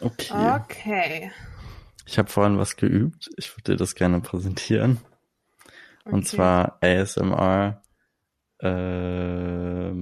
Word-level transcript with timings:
Okay. 0.00 0.50
Okay. 0.50 1.32
Ich 2.06 2.18
habe 2.18 2.28
vorhin 2.28 2.58
was 2.58 2.76
geübt. 2.76 3.30
Ich 3.36 3.54
würde 3.56 3.72
dir 3.72 3.76
das 3.76 3.94
gerne 3.94 4.20
präsentieren. 4.20 5.00
Und 6.04 6.26
Okay. 6.26 6.36
zwar 6.36 6.78
ASMR. 6.82 7.82
Ähm, 8.60 9.92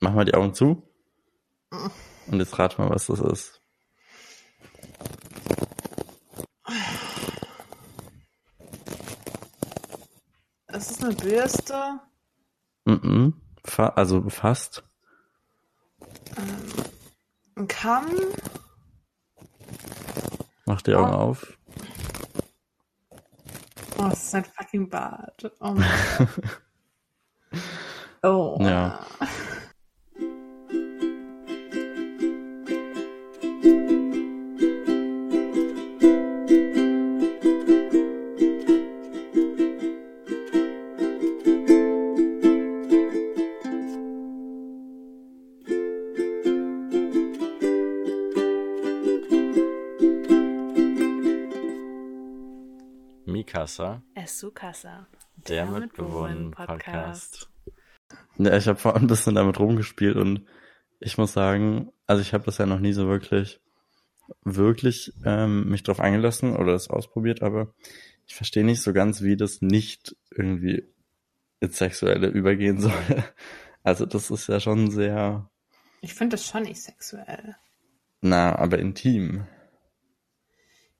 mach 0.00 0.12
mal 0.14 0.24
die 0.24 0.34
Augen 0.34 0.54
zu. 0.54 0.82
Und 2.26 2.38
jetzt 2.38 2.58
rat 2.58 2.78
mal, 2.78 2.90
was 2.90 3.06
das 3.06 3.20
ist. 3.20 3.60
Es 10.66 10.90
ist 10.90 11.04
eine 11.04 11.14
Bürste. 11.14 12.00
Mhm. 12.84 13.34
Fa 13.64 13.88
also 13.88 14.28
fast. 14.30 14.82
Ein 17.56 17.68
Kamm. 17.68 18.06
Mach 20.66 20.80
die 20.82 20.94
Augen 20.94 21.12
Oh. 21.12 21.16
auf. 21.18 21.58
Oh, 23.98 24.08
es 24.12 24.22
ist 24.24 24.34
ein 24.34 24.44
fucking 24.44 24.88
Bart. 24.88 25.50
Oh. 25.60 25.76
Oh. 28.24 28.56
Ja. 28.60 29.00
Mikasa, 53.72 54.02
Esukasa. 54.14 55.06
der 55.48 55.64
Mitbewohnen-Podcast. 55.64 57.48
Ja, 58.36 58.54
ich 58.56 58.68
habe 58.68 58.78
vorhin 58.78 59.04
ein 59.04 59.06
bisschen 59.06 59.34
damit 59.34 59.58
rumgespielt 59.58 60.16
und 60.16 60.46
ich 61.00 61.16
muss 61.16 61.32
sagen, 61.32 61.90
also 62.06 62.20
ich 62.20 62.34
habe 62.34 62.44
das 62.44 62.58
ja 62.58 62.66
noch 62.66 62.80
nie 62.80 62.92
so 62.92 63.08
wirklich, 63.08 63.62
wirklich 64.44 65.14
ähm, 65.24 65.70
mich 65.70 65.82
drauf 65.84 66.00
eingelassen 66.00 66.54
oder 66.54 66.72
das 66.72 66.90
ausprobiert, 66.90 67.42
aber 67.42 67.72
ich 68.26 68.34
verstehe 68.34 68.62
nicht 68.64 68.82
so 68.82 68.92
ganz, 68.92 69.22
wie 69.22 69.36
das 69.38 69.62
nicht 69.62 70.16
irgendwie 70.30 70.84
ins 71.60 71.78
Sexuelle 71.78 72.28
übergehen 72.28 72.78
soll. 72.80 72.92
Also 73.84 74.06
das 74.06 74.30
ist 74.30 74.46
ja 74.46 74.60
schon 74.60 74.92
sehr, 74.92 75.50
Ich 76.02 76.14
finde 76.14 76.36
das 76.36 76.46
schon 76.46 76.62
nicht 76.62 76.80
sexuell. 76.80 77.56
na, 78.20 78.54
aber 78.54 78.78
intim. 78.78 79.44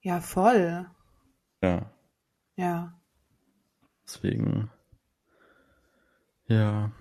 Ja, 0.00 0.20
voll. 0.20 0.90
Ja, 1.62 1.92
Ja. 2.56 2.92
deswegen, 4.04 4.70
ja, 6.46 6.92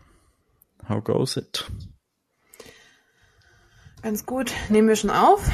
how 0.87 1.03
goes 1.03 1.37
it? 1.37 1.69
Ganz 4.01 4.25
gut. 4.25 4.51
Nehmen 4.69 4.87
wir 4.87 4.95
schon 4.95 5.11
auf? 5.11 5.47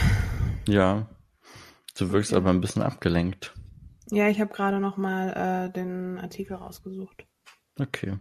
Ja, 0.67 1.07
du 1.97 2.11
wirkst 2.11 2.33
aber 2.33 2.49
ein 2.49 2.61
bisschen 2.61 2.81
abgelenkt. 2.81 3.53
Ja, 4.09 4.29
ich 4.29 4.39
habe 4.39 4.53
gerade 4.53 4.79
noch 4.79 4.95
mal 4.95 5.67
äh, 5.67 5.73
den 5.73 6.17
Artikel 6.17 6.55
rausgesucht. 6.55 7.25
Okay. 7.77 8.17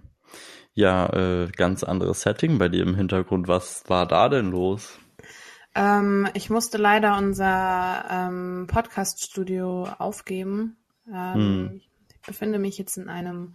Ja, 0.74 1.08
äh, 1.12 1.48
ganz 1.52 1.84
anderes 1.84 2.22
Setting 2.22 2.58
bei 2.58 2.69
dir 2.69 2.82
im 2.82 2.97
Hintergrund. 2.97 3.47
Was 3.47 3.84
war 3.88 4.06
da 4.06 4.28
denn 4.28 4.50
los? 4.50 4.98
Ähm, 5.74 6.28
ich 6.34 6.50
musste 6.50 6.78
leider 6.78 7.16
unser 7.16 8.04
ähm, 8.10 8.66
Podcast-Studio 8.66 9.84
aufgeben. 9.98 10.77
Ähm, 11.12 11.34
Hm. 11.34 11.80
Ich 12.10 12.20
befinde 12.26 12.58
mich 12.58 12.76
jetzt 12.78 12.96
in 12.96 13.08
einem 13.08 13.54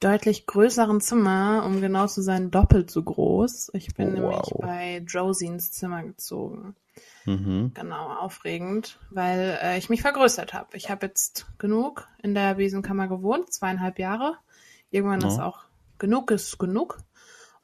deutlich 0.00 0.46
größeren 0.46 1.00
Zimmer, 1.00 1.62
um 1.64 1.80
genau 1.80 2.06
zu 2.06 2.20
sein, 2.20 2.50
doppelt 2.50 2.90
so 2.90 3.02
groß. 3.02 3.70
Ich 3.72 3.94
bin 3.94 4.08
Oh, 4.08 4.12
nämlich 4.12 4.36
wow. 4.52 4.60
bei 4.60 4.98
Josie 5.06 5.46
ins 5.46 5.72
Zimmer 5.72 6.02
gezogen. 6.02 6.76
Mhm. 7.24 7.72
Genau, 7.74 8.10
aufregend, 8.14 8.98
weil 9.10 9.58
äh, 9.62 9.78
ich 9.78 9.88
mich 9.88 10.02
vergrößert 10.02 10.52
habe. 10.54 10.76
Ich 10.76 10.90
habe 10.90 11.06
jetzt 11.06 11.46
genug 11.58 12.06
in 12.22 12.34
der 12.34 12.54
Besenkammer 12.54 13.08
gewohnt, 13.08 13.52
zweieinhalb 13.52 13.98
Jahre. 13.98 14.36
Irgendwann 14.90 15.22
ist 15.22 15.38
Ja. 15.38 15.46
auch 15.46 15.64
genug 15.98 16.30
ist 16.30 16.58
genug. 16.58 16.98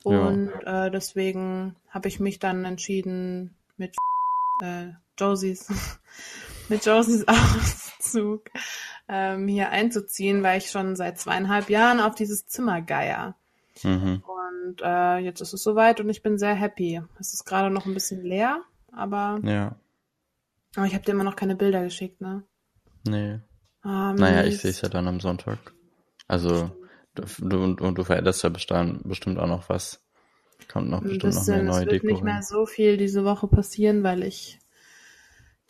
Ja. 0.04 0.26
Und 0.26 0.50
äh, 0.64 0.90
deswegen 0.90 1.76
habe 1.90 2.08
ich 2.08 2.18
mich 2.18 2.38
dann 2.38 2.64
entschieden, 2.64 3.54
mit 3.76 3.94
äh, 4.62 4.88
Josies, 5.18 5.68
mit 6.68 6.84
Josies 6.86 7.24
Auszug 7.28 8.50
ähm, 9.08 9.48
hier 9.48 9.70
einzuziehen, 9.70 10.42
weil 10.42 10.58
ich 10.58 10.70
schon 10.70 10.96
seit 10.96 11.18
zweieinhalb 11.18 11.70
Jahren 11.70 12.00
auf 12.00 12.14
dieses 12.14 12.46
Zimmer 12.46 12.80
geier. 12.82 13.36
Mhm. 13.82 14.22
Und 14.26 14.80
äh, 14.82 15.18
jetzt 15.18 15.40
ist 15.40 15.52
es 15.54 15.62
soweit 15.62 16.00
und 16.00 16.08
ich 16.08 16.22
bin 16.22 16.38
sehr 16.38 16.54
happy. 16.54 17.00
Es 17.18 17.32
ist 17.34 17.44
gerade 17.44 17.70
noch 17.70 17.86
ein 17.86 17.94
bisschen 17.94 18.22
leer, 18.24 18.62
aber, 18.92 19.40
Ja, 19.42 19.76
aber 20.76 20.86
ich 20.86 20.94
habe 20.94 21.04
dir 21.04 21.12
immer 21.12 21.24
noch 21.24 21.36
keine 21.36 21.56
Bilder 21.56 21.82
geschickt, 21.82 22.20
ne? 22.20 22.44
nee. 23.06 23.40
Ah, 23.82 24.12
Naja, 24.12 24.44
ich 24.44 24.58
sehe 24.60 24.70
es 24.70 24.80
ja 24.80 24.88
dann 24.88 25.08
am 25.08 25.18
Sonntag. 25.18 25.58
Also, 26.28 26.70
du, 27.14 27.56
und, 27.62 27.80
und 27.80 27.98
du 27.98 28.04
veränderst 28.04 28.44
ja 28.44 28.48
bestimmt, 28.48 29.02
bestimmt 29.08 29.38
auch 29.40 29.48
noch 29.48 29.68
was. 29.68 30.00
Kommt 30.72 30.88
noch 30.88 31.02
bestimmt 31.02 31.34
noch 31.34 31.48
eine 31.48 31.62
bisschen, 31.62 31.66
es 31.68 31.74
neue 31.74 31.80
wird 31.86 31.92
Deko 31.92 32.06
nicht 32.06 32.22
mehr 32.22 32.34
rein. 32.36 32.42
so 32.44 32.64
viel 32.66 32.96
diese 32.96 33.24
Woche 33.24 33.48
passieren, 33.48 34.04
weil 34.04 34.22
ich 34.22 34.60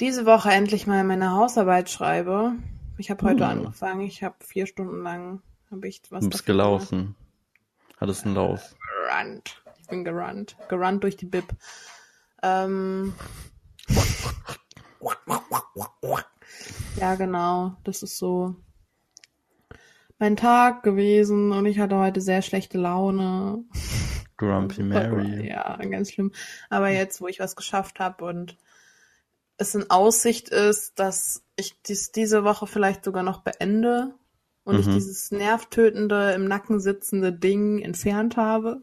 diese 0.02 0.26
Woche 0.26 0.50
endlich 0.50 0.88
mal 0.88 1.04
meine 1.04 1.30
Hausarbeit 1.30 1.88
schreibe. 1.88 2.54
Ich 2.98 3.08
habe 3.08 3.24
heute 3.24 3.44
Hm. 3.48 3.58
angefangen. 3.58 4.00
Ich 4.00 4.24
habe 4.24 4.34
vier 4.40 4.66
Stunden 4.66 5.00
lang 5.04 5.40
habe 5.70 5.86
ich 5.86 6.02
was 6.10 6.24
Du 6.24 6.30
bist 6.30 6.40
dafür 6.48 6.54
gemacht. 6.56 6.88
gelaufen. 6.90 7.14
Hattest 8.00 8.26
einen 8.26 8.34
Lauf. 8.34 8.74
Gerannt. 9.06 9.62
Ich 9.80 9.86
bin 9.86 10.02
gerannt. 10.04 10.56
Gerannt 10.68 11.04
durch 11.04 11.16
die 11.16 11.26
Bib. 11.26 11.44
Ähm, 12.42 13.14
ja, 16.96 17.14
genau. 17.14 17.76
Das 17.84 18.02
ist 18.02 18.18
so 18.18 18.56
mein 20.18 20.34
Tag 20.36 20.82
gewesen 20.82 21.52
und 21.52 21.64
ich 21.66 21.78
hatte 21.78 21.96
heute 21.96 22.20
sehr 22.20 22.42
schlechte 22.42 22.76
Laune. 22.76 23.64
Grumpy 24.36 24.82
Mary. 24.82 25.46
Ja, 25.48 25.76
ganz 25.76 26.10
schlimm. 26.10 26.32
Aber 26.70 26.88
jetzt, 26.88 27.20
wo 27.20 27.28
ich 27.28 27.38
was 27.38 27.54
geschafft 27.54 28.00
habe 28.00 28.24
und 28.24 28.56
es 29.62 29.74
in 29.74 29.90
Aussicht 29.90 30.48
ist, 30.50 30.98
dass 30.98 31.42
ich 31.56 31.80
dies 31.82 32.12
diese 32.12 32.44
Woche 32.44 32.66
vielleicht 32.66 33.04
sogar 33.04 33.22
noch 33.22 33.40
beende 33.42 34.14
und 34.64 34.78
ich 34.78 34.86
Mhm. 34.86 34.92
dieses 34.92 35.30
nervtötende, 35.30 36.32
im 36.32 36.44
Nacken 36.46 36.80
sitzende 36.80 37.32
Ding 37.32 37.80
entfernt 37.80 38.36
habe. 38.36 38.80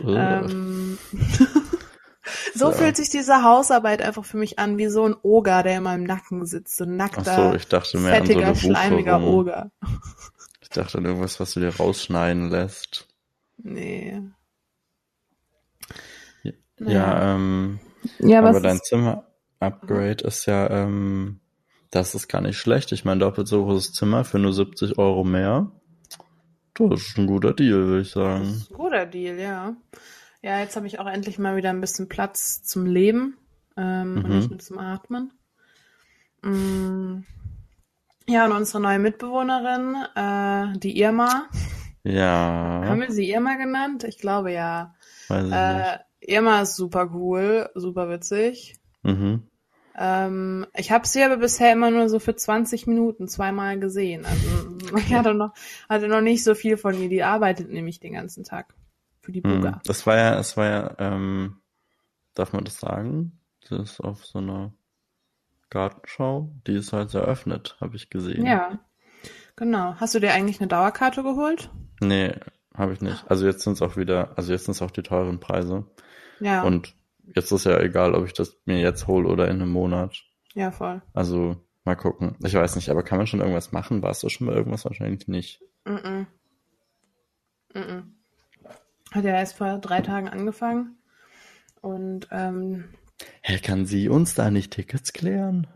Ugh. 0.00 0.08
Ähm, 0.16 0.98
so 2.54 2.66
So. 2.66 2.72
fühlt 2.72 2.96
sich 2.96 3.10
diese 3.10 3.42
Hausarbeit 3.42 4.02
einfach 4.02 4.24
für 4.24 4.36
mich 4.36 4.58
an, 4.58 4.78
wie 4.78 4.88
so 4.88 5.04
ein 5.06 5.16
Oger, 5.22 5.62
der 5.62 5.78
in 5.78 5.82
meinem 5.82 6.04
Nacken 6.04 6.46
sitzt. 6.46 6.76
So 6.76 6.84
ein 6.84 6.92
Ach 6.92 6.96
nackter, 7.14 7.50
so, 7.50 7.54
ich 7.56 7.66
dachte 7.68 7.98
mehr 7.98 8.20
an 8.20 8.26
so 8.26 8.26
fettiger, 8.26 8.46
eine 8.46 8.56
schleimiger. 8.56 9.20
Oger. 9.22 9.70
Ich 10.60 10.68
dachte 10.68 10.98
an 10.98 11.04
irgendwas, 11.06 11.40
was 11.40 11.52
du 11.54 11.60
dir 11.60 11.74
rausschneiden 11.74 12.50
lässt. 12.50 13.08
Nee. 13.56 14.22
Ja, 16.42 16.52
Naja. 16.78 17.34
ähm, 17.34 17.80
Ja, 18.20 18.38
aber 18.40 18.54
was 18.54 18.62
dein 18.62 18.80
Zimmer-Upgrade 19.60 20.24
ist 20.24 20.46
ja, 20.46 20.68
ähm, 20.70 21.40
das 21.90 22.14
ist 22.14 22.28
gar 22.28 22.40
nicht 22.40 22.58
schlecht. 22.58 22.92
Ich 22.92 23.04
meine, 23.04 23.20
doppelt 23.20 23.48
so 23.48 23.64
großes 23.64 23.92
Zimmer 23.92 24.24
für 24.24 24.38
nur 24.38 24.52
70 24.52 24.98
Euro 24.98 25.24
mehr. 25.24 25.70
Das 26.74 27.00
ist 27.00 27.18
ein 27.18 27.26
guter 27.26 27.54
Deal, 27.54 27.86
würde 27.86 28.02
ich 28.02 28.12
das 28.12 28.14
sagen. 28.14 28.42
ist 28.44 28.70
ein 28.70 28.76
guter 28.76 29.06
Deal, 29.06 29.38
ja. 29.38 29.76
Ja, 30.42 30.60
jetzt 30.60 30.76
habe 30.76 30.86
ich 30.86 31.00
auch 31.00 31.06
endlich 31.08 31.38
mal 31.40 31.56
wieder 31.56 31.70
ein 31.70 31.80
bisschen 31.80 32.08
Platz 32.08 32.62
zum 32.62 32.86
Leben 32.86 33.36
ähm, 33.76 34.18
und 34.24 34.28
Mhm. 34.28 34.36
nicht 34.36 34.50
nur 34.50 34.58
zum 34.60 34.78
Atmen. 34.78 35.32
Mm. 36.42 37.24
Ja, 38.28 38.44
und 38.44 38.52
unsere 38.52 38.80
neue 38.80 39.00
Mitbewohnerin, 39.00 39.96
äh, 40.14 40.78
die 40.78 41.00
Irma, 41.00 41.48
Ja, 42.04 42.82
haben 42.84 43.00
wir 43.00 43.10
sie 43.10 43.28
Irma 43.30 43.56
genannt? 43.56 44.04
Ich 44.04 44.18
glaube 44.18 44.52
ja. 44.52 44.94
weiß 45.28 45.46
ich 45.46 45.52
Äh, 45.52 45.98
Irma 46.20 46.60
ist 46.62 46.76
super 46.76 47.10
cool, 47.12 47.68
super 47.74 48.08
witzig. 48.08 48.76
nicht. 49.02 49.18
Mhm. 49.18 49.47
Ähm, 50.00 50.66
ich 50.76 50.92
habe 50.92 51.06
sie 51.08 51.22
aber 51.24 51.38
bisher 51.38 51.72
immer 51.72 51.90
nur 51.90 52.08
so 52.08 52.20
für 52.20 52.36
20 52.36 52.86
Minuten 52.86 53.26
zweimal 53.26 53.78
gesehen. 53.80 54.24
Also 54.24 54.98
ich 54.98 55.12
hatte 55.12 55.34
noch, 55.34 55.52
hatte 55.88 56.08
noch 56.08 56.20
nicht 56.20 56.44
so 56.44 56.54
viel 56.54 56.76
von 56.76 56.94
ihr. 57.00 57.08
Die 57.08 57.22
arbeitet 57.24 57.70
nämlich 57.70 57.98
den 57.98 58.12
ganzen 58.12 58.44
Tag 58.44 58.74
für 59.20 59.32
die 59.32 59.40
Mhm. 59.40 59.56
Buga. 59.60 59.80
Das 59.84 60.06
war 60.06 60.16
ja, 60.16 60.38
es 60.38 60.56
war 60.56 60.66
ja, 60.66 60.94
ähm, 60.98 61.60
darf 62.34 62.52
man 62.52 62.64
das 62.64 62.78
sagen? 62.78 63.40
Das 63.68 63.78
ist 63.80 64.00
auf 64.00 64.24
so 64.24 64.38
einer 64.38 64.72
Gartenschau, 65.70 66.50
die 66.66 66.76
ist 66.76 66.92
halt 66.92 67.12
eröffnet, 67.14 67.76
habe 67.80 67.96
ich 67.96 68.08
gesehen. 68.08 68.46
Ja, 68.46 68.78
genau. 69.56 69.94
Hast 69.96 70.14
du 70.14 70.20
dir 70.20 70.32
eigentlich 70.32 70.60
eine 70.60 70.68
Dauerkarte 70.68 71.22
geholt? 71.22 71.70
Nee, 72.00 72.34
habe 72.74 72.92
ich 72.92 73.00
nicht. 73.00 73.24
Also 73.28 73.44
jetzt 73.46 73.62
sind 73.62 73.74
es 73.74 73.82
auch 73.82 73.96
wieder, 73.96 74.30
also 74.36 74.52
jetzt 74.52 74.64
sind 74.64 74.72
es 74.72 74.82
auch 74.82 74.90
die 74.90 75.02
teuren 75.02 75.40
Preise. 75.40 75.84
Ja. 76.40 76.62
Und 76.62 76.94
jetzt 77.34 77.52
ist 77.52 77.64
ja 77.64 77.78
egal, 77.80 78.14
ob 78.14 78.26
ich 78.26 78.32
das 78.32 78.56
mir 78.64 78.78
jetzt 78.80 79.06
hole 79.06 79.28
oder 79.28 79.46
in 79.48 79.60
einem 79.62 79.70
Monat. 79.72 80.22
Ja, 80.54 80.70
voll. 80.70 81.02
Also 81.14 81.56
mal 81.84 81.94
gucken. 81.96 82.36
Ich 82.44 82.54
weiß 82.54 82.76
nicht, 82.76 82.88
aber 82.90 83.02
kann 83.02 83.18
man 83.18 83.26
schon 83.26 83.40
irgendwas 83.40 83.72
machen? 83.72 84.02
Warst 84.02 84.22
du 84.22 84.28
schon 84.28 84.46
mal 84.46 84.56
irgendwas? 84.56 84.84
Wahrscheinlich 84.84 85.28
nicht. 85.28 85.60
Mm 85.84 85.90
-mm. 85.94 86.26
Mm 87.74 88.12
Hat 89.12 89.24
ja 89.24 89.30
erst 89.32 89.56
vor 89.56 89.78
drei 89.78 90.00
Tagen 90.00 90.28
angefangen. 90.28 90.96
Und 91.80 92.28
ähm, 92.30 92.84
Hä, 93.42 93.58
kann 93.58 93.86
sie 93.86 94.08
uns 94.08 94.34
da 94.34 94.50
nicht 94.50 94.72
Tickets 94.72 95.12
klären? 95.12 95.66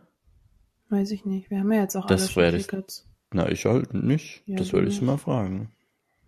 weiß 0.90 1.10
ich 1.12 1.24
nicht. 1.24 1.50
Wir 1.50 1.60
haben 1.60 1.72
ja 1.72 1.80
jetzt 1.80 1.96
auch 1.96 2.06
Das 2.06 2.36
alle 2.36 2.56
ich- 2.56 2.66
Tickets. 2.66 3.08
Na, 3.32 3.48
ich 3.48 3.64
halt 3.64 3.94
nicht. 3.94 4.42
Ja, 4.46 4.56
das 4.56 4.74
würde 4.74 4.88
ich 4.88 4.96
sie 4.96 5.04
mal 5.06 5.16
fragen. 5.16 5.72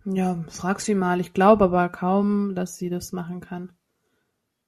Ja, 0.07 0.43
frag 0.49 0.81
sie 0.81 0.95
mal. 0.95 1.21
Ich 1.21 1.35
glaube 1.35 1.65
aber 1.65 1.91
kaum, 1.91 2.55
dass 2.55 2.77
sie 2.77 2.89
das 2.89 3.13
machen 3.13 3.41
kann. 3.41 3.73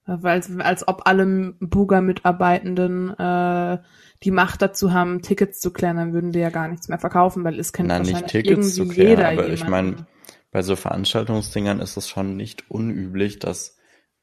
Weil 0.07 0.41
als 0.61 0.87
ob 0.87 1.03
alle 1.05 1.55
Buga-Mitarbeitenden 1.59 3.11
äh, 3.19 3.79
die 4.23 4.31
Macht 4.31 4.63
dazu 4.63 4.93
haben, 4.93 5.21
Tickets 5.21 5.59
zu 5.59 5.73
klären, 5.73 5.97
dann 5.97 6.13
würden 6.13 6.31
die 6.31 6.39
ja 6.39 6.51
gar 6.51 6.69
nichts 6.69 6.89
mehr 6.89 6.99
verkaufen, 6.99 7.43
weil 7.43 7.59
es 7.59 7.73
kennt 7.73 7.89
Na, 7.89 7.99
nicht 7.99 8.29
Tickets 8.29 8.75
zu 8.75 8.87
klären, 8.87 9.25
aber 9.25 9.49
ich 9.49 9.65
jemanden. 9.65 9.97
meine, 9.97 10.07
bei 10.53 10.63
so 10.63 10.77
Veranstaltungsdingern 10.77 11.81
ist 11.81 11.97
es 11.97 12.09
schon 12.09 12.37
nicht 12.37 12.71
unüblich, 12.71 13.41
dass 13.41 13.77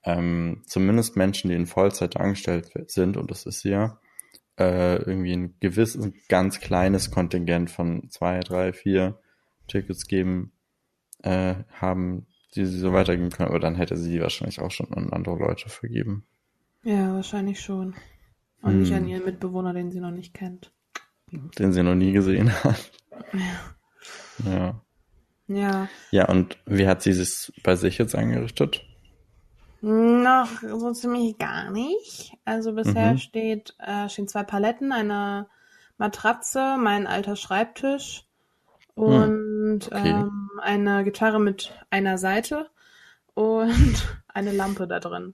ähm, 0.06 0.64
zumindest 0.66 1.18
Menschen, 1.18 1.50
die 1.50 1.56
in 1.56 1.66
Vollzeit 1.66 2.18
angestellt 2.18 2.72
sind, 2.88 3.18
und 3.18 3.30
das 3.30 3.46
ist 3.46 3.64
ja, 3.64 4.00
äh, 4.58 4.98
irgendwie 4.98 5.34
ein 5.34 5.58
gewisses, 5.60 6.12
ganz 6.30 6.60
kleines 6.60 7.12
Kontingent 7.12 7.72
von 7.72 8.10
zwei, 8.10 8.40
drei, 8.40 8.72
vier 8.72 9.20
Tickets 9.68 10.08
geben, 10.08 10.54
äh, 11.24 11.56
haben, 11.72 12.28
die 12.56 12.66
sie 12.66 12.80
so 12.80 12.94
weitergeben 12.94 13.30
können. 13.30 13.50
Aber 13.50 13.60
dann 13.60 13.76
hätte 13.76 13.98
sie 13.98 14.12
die 14.12 14.22
wahrscheinlich 14.22 14.60
auch 14.62 14.72
schon 14.72 14.92
an 14.94 15.12
andere 15.12 15.38
Leute 15.38 15.70
vergeben. 15.70 16.26
Ja, 16.84 17.14
wahrscheinlich 17.14 17.60
schon. 17.62 17.96
Und 18.62 18.80
nicht 18.80 18.92
Hm. 18.92 18.98
an 18.98 19.08
ihren 19.08 19.26
Mitbewohner, 19.26 19.74
den 19.74 19.92
sie 19.92 20.00
noch 20.00 20.12
nicht 20.12 20.34
kennt. 20.34 20.72
Den 21.32 21.74
sie 21.74 21.84
noch 21.84 21.96
nie 21.96 22.12
gesehen 22.12 22.52
hat. 22.64 22.92
Ja. 24.46 24.82
Ja. 25.48 25.88
Ja, 26.12 26.30
und 26.30 26.58
wie 26.66 26.88
hat 26.88 27.02
sie 27.02 27.14
sich 27.14 27.52
bei 27.64 27.76
sich 27.76 27.98
jetzt 27.98 28.16
eingerichtet? 28.16 28.84
Noch 29.82 30.62
so 30.62 30.94
ziemlich 30.94 31.38
gar 31.38 31.70
nicht. 31.72 32.38
Also 32.46 32.74
bisher 32.74 33.14
Mhm. 33.14 33.18
steht, 33.18 33.76
äh, 33.80 34.08
stehen 34.08 34.28
zwei 34.28 34.44
Paletten, 34.44 34.92
eine 34.94 35.48
Matratze, 35.98 36.78
mein 36.80 37.06
alter 37.08 37.36
Schreibtisch 37.36 38.24
und 38.96 39.82
Hm, 39.82 39.82
okay. 39.88 40.10
ähm, 40.22 40.43
eine 40.60 41.04
Gitarre 41.04 41.40
mit 41.40 41.74
einer 41.90 42.18
Seite 42.18 42.70
und 43.34 44.18
eine 44.28 44.52
Lampe 44.52 44.88
da 44.88 45.00
drin. 45.00 45.34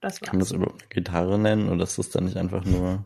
Das 0.00 0.20
Kann 0.20 0.36
man 0.36 0.40
das 0.40 0.50
war's. 0.50 0.56
überhaupt 0.56 0.82
eine 0.82 0.88
Gitarre 0.88 1.38
nennen 1.38 1.68
oder 1.68 1.84
ist 1.84 1.98
das 1.98 2.10
dann 2.10 2.24
nicht 2.24 2.36
einfach 2.36 2.64
nur. 2.64 3.04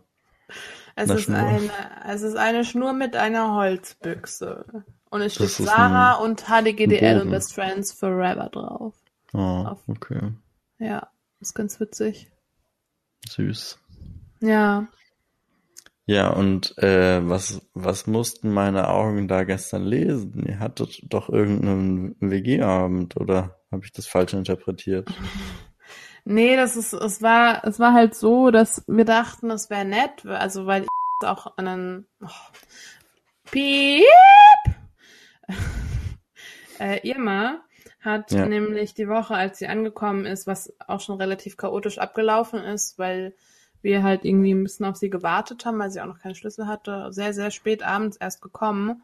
Es 0.96 1.10
eine 1.10 1.18
ist 1.18 1.24
Schnur? 1.24 1.38
eine, 1.38 1.70
es 2.08 2.22
ist 2.22 2.36
eine 2.36 2.64
Schnur 2.64 2.92
mit 2.92 3.16
einer 3.16 3.54
Holzbüchse. 3.54 4.84
Und 5.10 5.20
es 5.22 5.34
steht 5.34 5.48
Sarah 5.50 6.14
und 6.14 6.44
HDGDL 6.46 7.20
und. 7.22 7.30
Best 7.30 7.54
Friends 7.54 7.92
Forever 7.92 8.48
drauf. 8.50 8.94
Oh, 9.32 9.38
Auf- 9.38 9.88
okay. 9.88 10.32
Ja, 10.78 11.08
ist 11.40 11.54
ganz 11.54 11.78
witzig. 11.80 12.30
Süß. 13.28 13.78
Ja. 14.40 14.86
Ja, 16.06 16.28
und 16.30 16.76
äh, 16.78 17.26
was, 17.26 17.62
was 17.72 18.06
mussten 18.06 18.52
meine 18.52 18.88
Augen 18.88 19.26
da 19.26 19.44
gestern 19.44 19.84
lesen? 19.84 20.44
Ihr 20.46 20.58
hattet 20.58 21.00
doch 21.04 21.30
irgendeinen 21.30 22.14
WG-Abend, 22.20 23.16
oder 23.16 23.58
habe 23.72 23.84
ich 23.84 23.92
das 23.92 24.06
falsch 24.06 24.34
interpretiert? 24.34 25.08
Nee, 26.26 26.56
das 26.56 26.74
ist, 26.76 26.94
es 26.94 27.20
war, 27.20 27.66
es 27.66 27.78
war 27.78 27.92
halt 27.92 28.14
so, 28.14 28.50
dass 28.50 28.82
wir 28.86 29.04
dachten, 29.04 29.50
es 29.50 29.68
wäre 29.68 29.84
nett, 29.84 30.24
also 30.24 30.64
weil 30.64 30.84
ich 30.84 30.88
auch 31.28 31.58
einen 31.58 32.06
oh, 32.22 32.28
Piep! 33.50 34.06
äh, 36.78 37.06
Irma 37.06 37.60
hat 38.00 38.32
Ja. 38.32 38.46
nämlich 38.46 38.94
die 38.94 39.06
Woche, 39.06 39.34
als 39.34 39.58
sie 39.58 39.66
angekommen 39.66 40.24
ist, 40.24 40.46
was 40.46 40.72
auch 40.86 41.00
schon 41.00 41.20
relativ 41.20 41.58
chaotisch 41.58 41.98
abgelaufen 41.98 42.60
ist, 42.60 42.98
weil 42.98 43.34
wir 43.84 44.02
halt 44.02 44.24
irgendwie 44.24 44.52
ein 44.52 44.64
bisschen 44.64 44.86
auf 44.86 44.96
sie 44.96 45.10
gewartet 45.10 45.64
haben, 45.64 45.78
weil 45.78 45.90
sie 45.90 46.00
auch 46.00 46.06
noch 46.06 46.18
keinen 46.18 46.34
Schlüssel 46.34 46.66
hatte, 46.66 47.12
sehr, 47.12 47.32
sehr 47.32 47.50
spät 47.50 47.82
abends 47.82 48.16
erst 48.16 48.42
gekommen 48.42 49.02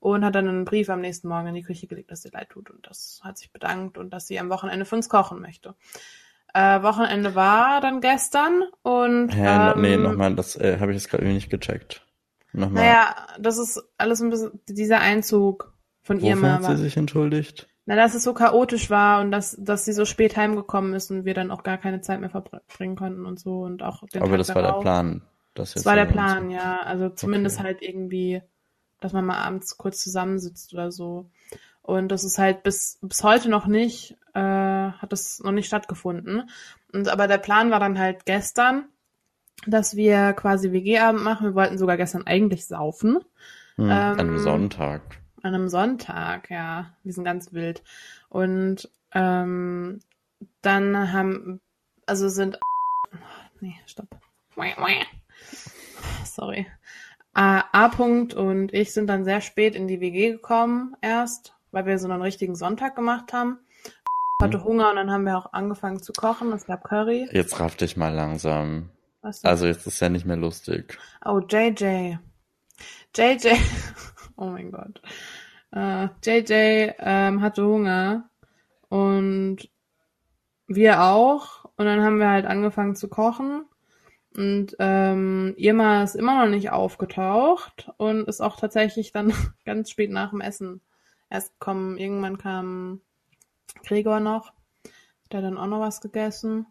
und 0.00 0.24
hat 0.24 0.34
dann 0.34 0.48
einen 0.48 0.64
Brief 0.64 0.90
am 0.90 1.00
nächsten 1.00 1.28
Morgen 1.28 1.48
in 1.48 1.54
die 1.54 1.62
Küche 1.62 1.86
gelegt, 1.86 2.10
dass 2.10 2.22
sie 2.22 2.30
leid 2.30 2.50
tut 2.50 2.70
und 2.70 2.86
das 2.88 3.20
hat 3.22 3.38
sich 3.38 3.52
bedankt 3.52 3.98
und 3.98 4.10
dass 4.10 4.26
sie 4.26 4.40
am 4.40 4.50
Wochenende 4.50 4.84
für 4.84 4.96
uns 4.96 5.08
kochen 5.08 5.40
möchte. 5.40 5.74
Äh, 6.54 6.82
Wochenende 6.82 7.34
war 7.34 7.80
dann 7.80 8.00
gestern 8.00 8.62
und 8.82 9.30
Hä, 9.30 9.58
no, 9.58 9.76
nee, 9.76 9.94
ähm, 9.94 10.02
nochmal, 10.02 10.34
das 10.34 10.56
äh, 10.56 10.78
habe 10.80 10.92
ich 10.92 10.98
jetzt 10.98 11.10
gerade 11.10 11.24
nicht 11.24 11.50
gecheckt. 11.50 12.04
Nochmal. 12.52 12.84
naja, 12.84 13.16
das 13.38 13.58
ist 13.58 13.82
alles 13.96 14.20
ein 14.20 14.28
bisschen 14.28 14.60
dieser 14.68 15.00
Einzug 15.00 15.72
von 16.02 16.18
Wofür 16.18 16.30
Irma. 16.30 16.52
hat 16.54 16.64
sie 16.64 16.82
sich 16.82 16.96
entschuldigt? 16.96 17.68
Na, 17.86 17.96
dass 17.96 18.14
es 18.14 18.22
so 18.22 18.32
chaotisch 18.34 18.90
war 18.90 19.20
und 19.20 19.30
dass, 19.32 19.56
dass 19.60 19.84
sie 19.84 19.92
so 19.92 20.04
spät 20.04 20.36
heimgekommen 20.36 20.94
ist 20.94 21.10
und 21.10 21.24
wir 21.24 21.34
dann 21.34 21.50
auch 21.50 21.62
gar 21.62 21.78
keine 21.78 22.00
Zeit 22.00 22.20
mehr 22.20 22.30
verbringen 22.30 22.96
konnten 22.96 23.26
und 23.26 23.40
so 23.40 23.62
und 23.62 23.82
auch 23.82 24.02
den 24.08 24.22
Aber 24.22 24.30
Tag 24.32 24.38
das 24.38 24.48
war 24.50 24.54
der 24.62 24.62
darauf. 24.70 24.82
Plan. 24.82 25.22
Das, 25.54 25.74
Das 25.74 25.84
war 25.84 25.96
der 25.96 26.06
so- 26.06 26.12
Plan, 26.12 26.50
ja. 26.50 26.80
Also 26.82 27.08
zumindest 27.10 27.58
Okay. 27.58 27.66
halt 27.66 27.82
irgendwie, 27.82 28.42
dass 29.00 29.12
man 29.12 29.24
mal 29.26 29.36
abends 29.38 29.76
kurz 29.76 29.98
zusammensitzt 30.02 30.72
oder 30.72 30.90
so. 30.92 31.28
Und 31.82 32.08
das 32.12 32.22
ist 32.24 32.38
halt 32.38 32.62
bis, 32.62 32.98
bis 33.02 33.24
heute 33.24 33.50
noch 33.50 33.66
nicht, 33.66 34.16
äh, 34.34 34.40
hat 34.40 35.10
das 35.12 35.40
noch 35.40 35.50
nicht 35.52 35.66
stattgefunden. 35.66 36.48
Und 36.92 37.08
aber 37.08 37.26
der 37.26 37.38
Plan 37.38 37.70
war 37.72 37.80
dann 37.80 37.98
halt 37.98 38.24
gestern, 38.24 38.84
dass 39.66 39.96
wir 39.96 40.32
quasi 40.34 40.70
WG-Abend 40.72 41.22
machen. 41.24 41.48
Wir 41.48 41.54
wollten 41.54 41.78
sogar 41.78 41.96
gestern 41.96 42.26
eigentlich 42.26 42.66
saufen. 42.66 43.18
Hm, 43.76 43.90
an 43.90 44.20
einem 44.20 44.34
ähm, 44.36 44.38
Sonntag. 44.38 45.00
An 45.42 45.54
einem 45.54 45.68
Sonntag, 45.68 46.50
ja. 46.50 46.94
Wir 47.02 47.12
sind 47.12 47.24
ganz 47.24 47.52
wild. 47.52 47.82
Und 48.28 48.88
ähm, 49.12 50.00
dann 50.60 51.12
haben, 51.12 51.60
also 52.06 52.28
sind, 52.28 52.58
nee, 53.60 53.74
stopp. 53.86 54.08
Sorry. 56.24 56.66
A, 57.34 57.64
A. 57.72 57.86
-Punkt 57.86 58.34
und 58.34 58.72
ich 58.72 58.92
sind 58.92 59.06
dann 59.06 59.24
sehr 59.24 59.40
spät 59.40 59.74
in 59.74 59.88
die 59.88 60.00
WG 60.00 60.32
gekommen 60.32 60.94
erst, 61.00 61.54
weil 61.70 61.86
wir 61.86 61.98
so 61.98 62.08
einen 62.08 62.22
richtigen 62.22 62.54
Sonntag 62.54 62.94
gemacht 62.94 63.32
haben. 63.32 63.58
hatte 64.40 64.64
Hunger 64.64 64.90
und 64.90 64.96
dann 64.96 65.10
haben 65.10 65.24
wir 65.24 65.38
auch 65.38 65.52
angefangen 65.52 66.02
zu 66.02 66.12
kochen. 66.12 66.52
Es 66.52 66.66
gab 66.66 66.84
Curry. 66.84 67.28
Jetzt 67.32 67.58
raff 67.58 67.76
dich 67.76 67.96
mal 67.96 68.12
langsam. 68.12 68.90
Also 69.22 69.66
jetzt 69.66 69.86
ist 69.86 70.00
ja 70.00 70.08
nicht 70.08 70.26
mehr 70.26 70.36
lustig. 70.36 70.98
Oh, 71.24 71.40
JJ. 71.40 72.16
JJ. 73.16 73.56
Oh 74.36 74.46
mein 74.46 74.72
Gott. 74.72 75.00
Äh, 75.72 76.08
JJ 76.24 76.92
ähm, 76.98 77.40
hatte 77.40 77.64
Hunger 77.66 78.28
und 78.88 79.68
wir 80.66 81.02
auch. 81.02 81.64
Und 81.76 81.86
dann 81.86 82.02
haben 82.02 82.18
wir 82.18 82.28
halt 82.28 82.46
angefangen 82.46 82.94
zu 82.94 83.08
kochen. 83.08 83.64
Und 84.36 84.76
ähm, 84.78 85.54
Irma 85.56 86.02
ist 86.02 86.14
immer 86.14 86.44
noch 86.44 86.50
nicht 86.50 86.70
aufgetaucht 86.70 87.90
und 87.98 88.28
ist 88.28 88.40
auch 88.40 88.56
tatsächlich 88.58 89.12
dann 89.12 89.32
ganz 89.64 89.90
spät 89.90 90.10
nach 90.10 90.30
dem 90.30 90.40
Essen 90.40 90.80
erst 91.28 91.58
gekommen. 91.58 91.98
Irgendwann 91.98 92.38
kam 92.38 93.00
Gregor 93.84 94.20
noch. 94.20 94.52
Der 95.30 95.38
hat 95.38 95.46
dann 95.46 95.58
auch 95.58 95.66
noch 95.66 95.80
was 95.80 96.00
gegessen. 96.00 96.66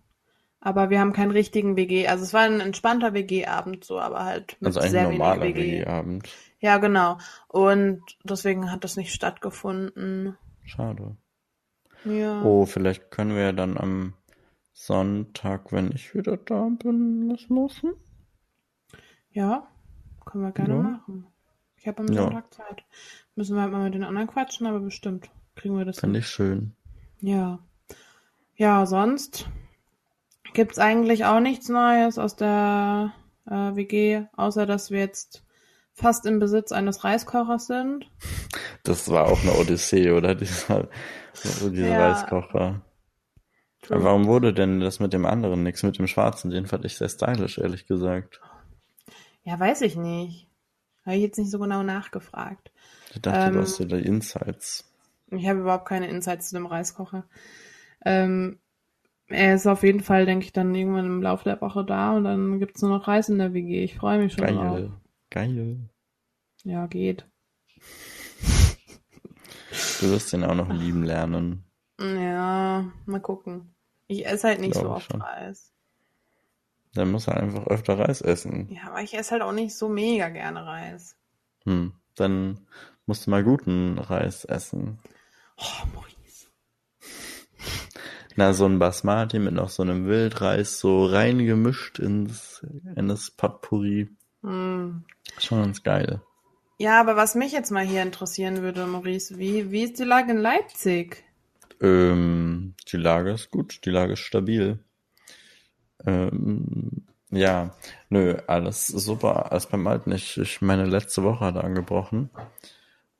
Aber 0.60 0.92
wir 0.92 1.00
haben 1.00 1.14
keinen 1.14 1.32
richtigen 1.32 1.76
WG. 1.76 2.08
Also 2.08 2.24
es 2.24 2.34
war 2.34 2.42
ein 2.42 2.60
entspannter 2.60 3.14
WG-Abend 3.14 3.84
so, 3.84 4.00
aber 4.00 4.26
halt 4.26 4.58
mit 4.60 4.68
Also 4.68 4.80
eigentlich 4.80 4.92
sehr 4.92 5.08
ein 5.08 5.12
normaler 5.18 5.42
wenig 5.42 5.56
WG. 5.56 5.72
WG-Abend. 5.80 6.30
Ja, 6.62 6.78
genau. 6.78 7.18
Und 7.48 8.02
deswegen 8.24 8.72
hat 8.72 8.84
das 8.84 8.96
nicht 8.96 9.14
stattgefunden. 9.14 10.38
Schade. 10.64 11.18
Ja. 12.06 12.42
Oh, 12.44 12.66
vielleicht 12.66 13.12
können 13.12 13.36
wir 13.36 13.42
ja 13.44 13.52
dann 13.52 13.78
am 13.78 14.14
Sonntag, 14.72 15.72
wenn 15.72 15.92
ich 15.92 16.16
wieder 16.16 16.38
da 16.38 16.70
bin, 16.70 17.30
was 17.30 17.50
machen. 17.50 17.94
Ja, 19.32 19.68
können 20.26 20.44
wir 20.44 20.52
gerne 20.52 20.76
Ja. 20.76 20.82
machen. 20.82 21.28
Ich 21.78 21.88
habe 21.88 22.02
am 22.04 22.14
Ja. 22.14 22.24
Sonntag 22.24 22.54
Zeit. 22.54 22.84
Müssen 23.36 23.56
wir 23.56 23.64
halt 23.64 23.72
mal 23.72 23.84
mit 23.84 23.96
den 23.96 24.04
anderen 24.04 24.28
quatschen, 24.28 24.68
aber 24.68 24.80
bestimmt 24.80 25.30
kriegen 25.56 25.76
wir 25.78 25.86
das. 25.86 26.00
Finde 26.00 26.20
ich 26.20 26.28
schön. 26.28 26.76
Ja. 27.20 27.60
Ja, 28.56 28.86
sonst 28.86 29.50
gibt's 30.54 30.78
eigentlich 30.78 31.26
auch 31.26 31.40
nichts 31.40 31.70
Neues 31.70 32.20
aus 32.20 32.36
der 32.36 33.14
äh, 33.48 33.76
WG, 33.76 34.26
außer 34.36 34.66
dass 34.68 34.92
wir 34.92 35.00
jetzt 35.00 35.44
fast 36.02 36.26
im 36.26 36.40
Besitz 36.40 36.72
eines 36.72 37.04
Reiskochers 37.04 37.68
sind. 37.68 38.10
Das 38.84 39.10
war 39.10 39.28
auch 39.28 39.42
eine 39.42 39.54
Odyssee, 39.54 40.12
oder? 40.12 40.36
Dieser, 40.36 40.88
dieser 41.44 41.88
Ja. 41.88 42.08
Reiskocher. 42.10 42.82
Aber 43.90 44.04
warum 44.04 44.28
wurde 44.28 44.54
denn 44.54 44.80
das 44.80 45.00
mit 45.00 45.14
dem 45.14 45.26
anderen 45.26 45.64
nichts, 45.64 45.84
mit 45.84 45.98
dem 45.98 46.08
schwarzen? 46.08 46.52
Den 46.52 46.68
fand 46.68 46.86
ich 46.86 46.98
sehr 46.98 47.10
stylisch, 47.10 47.58
ehrlich 47.58 47.88
gesagt. 47.88 48.40
Ja, 49.44 49.60
weiß 49.60 49.82
ich 49.82 49.96
nicht. 49.96 50.48
Habe 51.06 51.16
ich 51.16 51.24
jetzt 51.24 51.40
nicht 51.40 51.50
so 51.50 51.58
genau 51.58 51.82
nachgefragt. 51.82 52.72
Ich 53.14 53.22
dachte, 53.22 53.48
Ähm, 53.48 53.54
du 53.54 53.62
hast 53.62 53.80
ja 53.80 53.86
die 53.86 54.06
Insights. 54.06 54.86
Ich 55.32 55.48
habe 55.48 55.62
überhaupt 55.62 55.88
keine 55.88 56.08
Insights 56.10 56.50
zu 56.50 56.56
dem 56.56 56.66
Reiskocher. 56.68 57.24
Ähm, 58.06 58.60
Er 59.28 59.56
ist 59.56 59.66
auf 59.66 59.82
jeden 59.84 60.02
Fall, 60.02 60.26
denke 60.26 60.46
ich, 60.46 60.52
dann 60.54 60.76
irgendwann 60.76 61.06
im 61.06 61.22
Laufe 61.22 61.46
der 61.46 61.60
Woche 61.62 61.86
da 61.86 62.12
und 62.12 62.26
dann 62.26 62.60
gibt's 62.60 62.82
nur 62.82 62.92
noch 62.92 63.08
Reis 63.08 63.30
in 63.30 63.38
der 63.40 63.54
WG. 63.54 63.84
Ich 63.84 63.96
freue 63.96 64.20
mich 64.20 64.34
schon 64.34 64.44
Geil. 64.46 64.56
drauf. 64.56 64.80
Geil. 65.30 65.78
Ja, 66.64 66.88
geht. 66.88 67.26
Du 70.00 70.10
wirst 70.10 70.34
ihn 70.34 70.44
auch 70.44 70.56
noch 70.56 70.70
lieben 70.70 71.04
lernen. 71.04 71.64
Ja, 72.00 72.92
mal 73.06 73.20
gucken. 73.20 73.76
Ich 74.08 74.26
esse 74.26 74.48
halt 74.48 74.60
nicht 74.60 74.74
Glaub 74.74 74.84
so 74.84 74.92
oft 74.92 75.12
schon. 75.12 75.22
Reis. 75.22 75.72
Dann 76.94 77.12
muss 77.12 77.28
er 77.28 77.38
einfach 77.38 77.68
öfter 77.68 77.98
Reis 77.98 78.22
essen. 78.22 78.68
Ja, 78.70 78.90
aber 78.90 79.02
ich 79.02 79.14
esse 79.14 79.32
halt 79.32 79.42
auch 79.42 79.54
nicht 79.54 79.76
so 79.76 79.88
mega 79.88 80.30
gerne 80.30 80.66
Reis. 80.66 81.16
Hm. 81.64 81.94
Dann 82.16 82.68
musst 83.06 83.26
du 83.26 83.32
mal 83.32 83.44
guten 83.44 83.98
Reis 83.98 84.44
essen. 84.44 85.00
Oh, 85.58 85.88
Maurice. 85.94 86.48
Na, 88.36 88.54
so 88.54 88.66
ein 88.66 88.80
Basmati 88.80 89.40
mit 89.40 89.54
noch 89.54 89.70
so 89.70 89.84
einem 89.84 90.06
Wildreis 90.08 90.80
so 90.80 91.06
reingemischt 91.06 92.00
ins, 92.00 92.66
in 92.96 93.08
das 93.08 93.32
Potpourri. 93.32 94.10
Hm. 94.42 95.06
Schon 95.38 95.62
ganz 95.62 95.84
geil. 95.84 96.22
Ja, 96.82 97.00
aber 97.00 97.16
was 97.16 97.36
mich 97.36 97.52
jetzt 97.52 97.70
mal 97.70 97.86
hier 97.86 98.02
interessieren 98.02 98.64
würde, 98.64 98.88
Maurice, 98.88 99.38
wie, 99.38 99.70
wie 99.70 99.84
ist 99.84 100.00
die 100.00 100.04
Lage 100.04 100.32
in 100.32 100.40
Leipzig? 100.40 101.24
Ähm, 101.80 102.74
die 102.92 102.98
Lage 102.98 103.30
ist 103.34 103.52
gut, 103.52 103.86
die 103.86 103.92
Lage 103.92 104.14
ist 104.14 104.22
stabil. 104.22 104.80
Ähm, 106.08 107.06
ja, 107.30 107.76
nö, 108.10 108.36
alles 108.48 108.88
super, 108.88 109.52
alles 109.52 109.68
beim 109.68 109.86
Alten. 109.86 110.12
Ich, 110.12 110.40
ich 110.40 110.64
meine 110.64 110.86
letzte 110.86 111.22
Woche 111.22 111.46
hat 111.46 111.58
angebrochen 111.58 112.32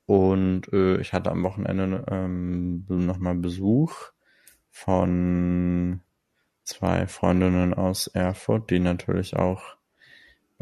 und 0.08 0.74
äh, 0.74 1.00
ich 1.00 1.14
hatte 1.14 1.30
am 1.30 1.44
Wochenende 1.44 2.04
ähm, 2.10 2.86
nochmal 2.88 3.36
Besuch 3.36 3.94
von 4.72 6.02
zwei 6.64 7.06
Freundinnen 7.06 7.76
aus 7.76 8.08
Erfurt, 8.08 8.72
die 8.72 8.80
natürlich 8.80 9.36
auch 9.36 9.78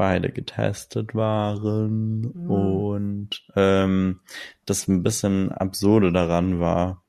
beide 0.00 0.32
getestet 0.32 1.14
waren 1.14 2.22
Mhm. 2.22 2.50
und 2.50 3.28
ähm, 3.54 4.20
das 4.64 4.88
ein 4.88 5.02
bisschen 5.02 5.52
absurde 5.52 6.10
daran 6.10 6.58
war, 6.58 7.04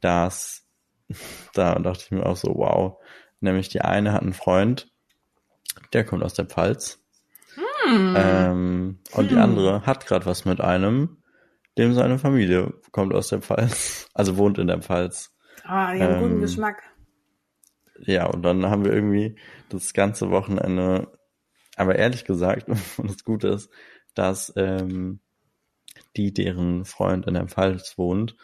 dass 0.00 0.64
da 1.54 1.74
dachte 1.74 2.04
ich 2.04 2.10
mir 2.12 2.24
auch 2.24 2.36
so, 2.36 2.54
wow, 2.54 3.02
nämlich 3.40 3.70
die 3.70 3.80
eine 3.80 4.12
hat 4.12 4.22
einen 4.22 4.34
Freund, 4.34 4.88
der 5.92 6.04
kommt 6.04 6.22
aus 6.22 6.34
der 6.34 6.44
Pfalz 6.46 7.02
Hm. 7.56 8.14
ähm, 8.16 8.98
und 9.14 9.30
die 9.32 9.34
Hm. 9.34 9.42
andere 9.42 9.82
hat 9.84 10.06
gerade 10.06 10.26
was 10.26 10.44
mit 10.44 10.60
einem, 10.60 11.16
dem 11.76 11.92
seine 11.92 12.20
Familie 12.20 12.72
kommt 12.92 13.14
aus 13.14 13.30
der 13.30 13.40
Pfalz, 13.40 14.08
also 14.14 14.36
wohnt 14.36 14.58
in 14.58 14.68
der 14.68 14.80
Pfalz. 14.80 15.34
ah, 15.64 15.92
die 15.92 16.00
haben 16.00 16.20
guten 16.20 16.34
ähm, 16.34 16.40
Geschmack. 16.40 16.84
Ja, 18.06 18.26
und 18.26 18.42
dann 18.44 18.64
haben 18.66 18.84
wir 18.84 18.92
irgendwie 18.92 19.34
das 19.70 19.92
ganze 19.92 20.30
Wochenende, 20.30 21.17
aber 21.78 21.96
ehrlich 21.96 22.24
gesagt, 22.24 22.68
und 22.98 23.10
das 23.10 23.24
Gute 23.24 23.48
ist, 23.48 23.70
dass 24.14 24.52
ähm, 24.56 25.20
die, 26.16 26.32
deren 26.32 26.84
Freund 26.84 27.26
in 27.26 27.34
der 27.34 27.48
Pfalz 27.48 27.96
wohnt, 27.96 28.36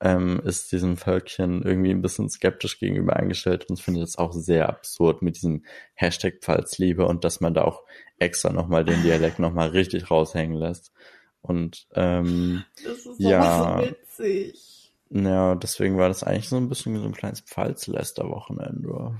ähm, 0.00 0.40
ist 0.44 0.72
diesem 0.72 0.96
Völkchen 0.96 1.62
irgendwie 1.62 1.90
ein 1.90 2.02
bisschen 2.02 2.28
skeptisch 2.28 2.78
gegenüber 2.78 3.16
eingestellt 3.16 3.64
und 3.64 3.78
das 3.78 3.84
finde 3.84 4.00
ich 4.00 4.06
jetzt 4.06 4.18
auch 4.18 4.32
sehr 4.32 4.68
absurd 4.68 5.22
mit 5.22 5.36
diesem 5.36 5.64
Hashtag 5.94 6.40
Pfalzliebe 6.42 7.06
und 7.06 7.24
dass 7.24 7.40
man 7.40 7.54
da 7.54 7.62
auch 7.64 7.82
extra 8.18 8.52
nochmal 8.52 8.84
den 8.84 9.02
Dialekt 9.02 9.38
nochmal 9.38 9.68
richtig 9.68 10.10
raushängen 10.10 10.56
lässt. 10.56 10.92
Und 11.40 11.86
ähm, 11.94 12.64
Das 12.84 13.06
ist 13.06 13.20
ja. 13.20 13.78
so 13.78 13.90
witzig. 13.90 14.92
ja, 15.10 15.54
deswegen 15.54 15.96
war 15.96 16.08
das 16.08 16.24
eigentlich 16.24 16.48
so 16.48 16.56
ein 16.56 16.68
bisschen 16.68 16.94
wie 16.94 16.98
so 16.98 17.06
ein 17.06 17.14
kleines 17.14 17.40
Pfalz-Lester-Wochenende. 17.40 19.18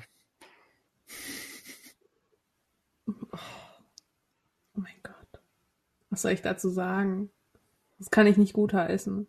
Oh 3.09 4.81
mein 4.81 4.97
Gott. 5.03 5.41
Was 6.17 6.23
soll 6.23 6.33
ich 6.33 6.41
dazu 6.41 6.71
sagen? 6.71 7.29
Das 7.99 8.11
kann 8.11 8.27
ich 8.27 8.39
nicht 8.39 8.55
gutheißen. 8.55 9.27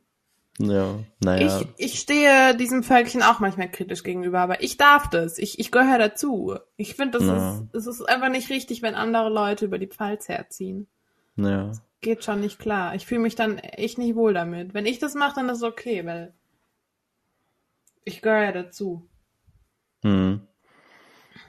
Ja, 0.60 1.00
naja, 1.20 1.60
Ich, 1.60 1.67
ich 1.94 2.00
stehe 2.00 2.56
diesem 2.56 2.82
Völkchen 2.82 3.22
auch 3.24 3.41
manchmal 3.41 3.70
kritisch 3.70 4.03
gegenüber, 4.03 4.39
aber 4.39 4.63
ich 4.63 4.77
darf 4.77 5.10
das. 5.10 5.38
Ich, 5.38 5.60
ich 5.60 5.70
gehöre 5.70 6.00
dazu. 6.00 6.56
Ich 6.77 6.96
finde, 6.96 7.20
das 7.20 7.27
Ja. 7.27 7.58
ist, 7.60 7.75
es 7.75 7.88
ist 7.88 8.08
einfach 8.08 8.29
nicht 8.29 8.50
richtig, 8.50 8.82
wenn 8.84 8.96
andere 8.96 9.27
Leute 9.27 9.65
über 9.65 9.79
die 9.79 9.88
Pfalz 9.88 10.29
herziehen. 10.29 10.88
ja, 11.36 11.74
Geht 12.00 12.24
schon 12.24 12.39
nicht 12.39 12.58
klar. 12.58 12.96
Ich 12.96 13.06
fühle 13.06 13.20
mich 13.20 13.36
dann 13.36 13.58
echt 13.58 13.98
nicht 13.98 14.15
wohl 14.15 14.34
damit. 14.34 14.74
Wenn 14.74 14.86
ich 14.86 14.98
das 14.98 15.13
mache, 15.13 15.36
dann 15.36 15.50
ist 15.50 15.58
es 15.58 15.63
okay, 15.63 16.06
weil 16.06 16.34
ich 18.06 18.22
gehöre 18.22 18.44
ja 18.46 18.51
dazu. 18.53 19.06
hm. 20.03 20.39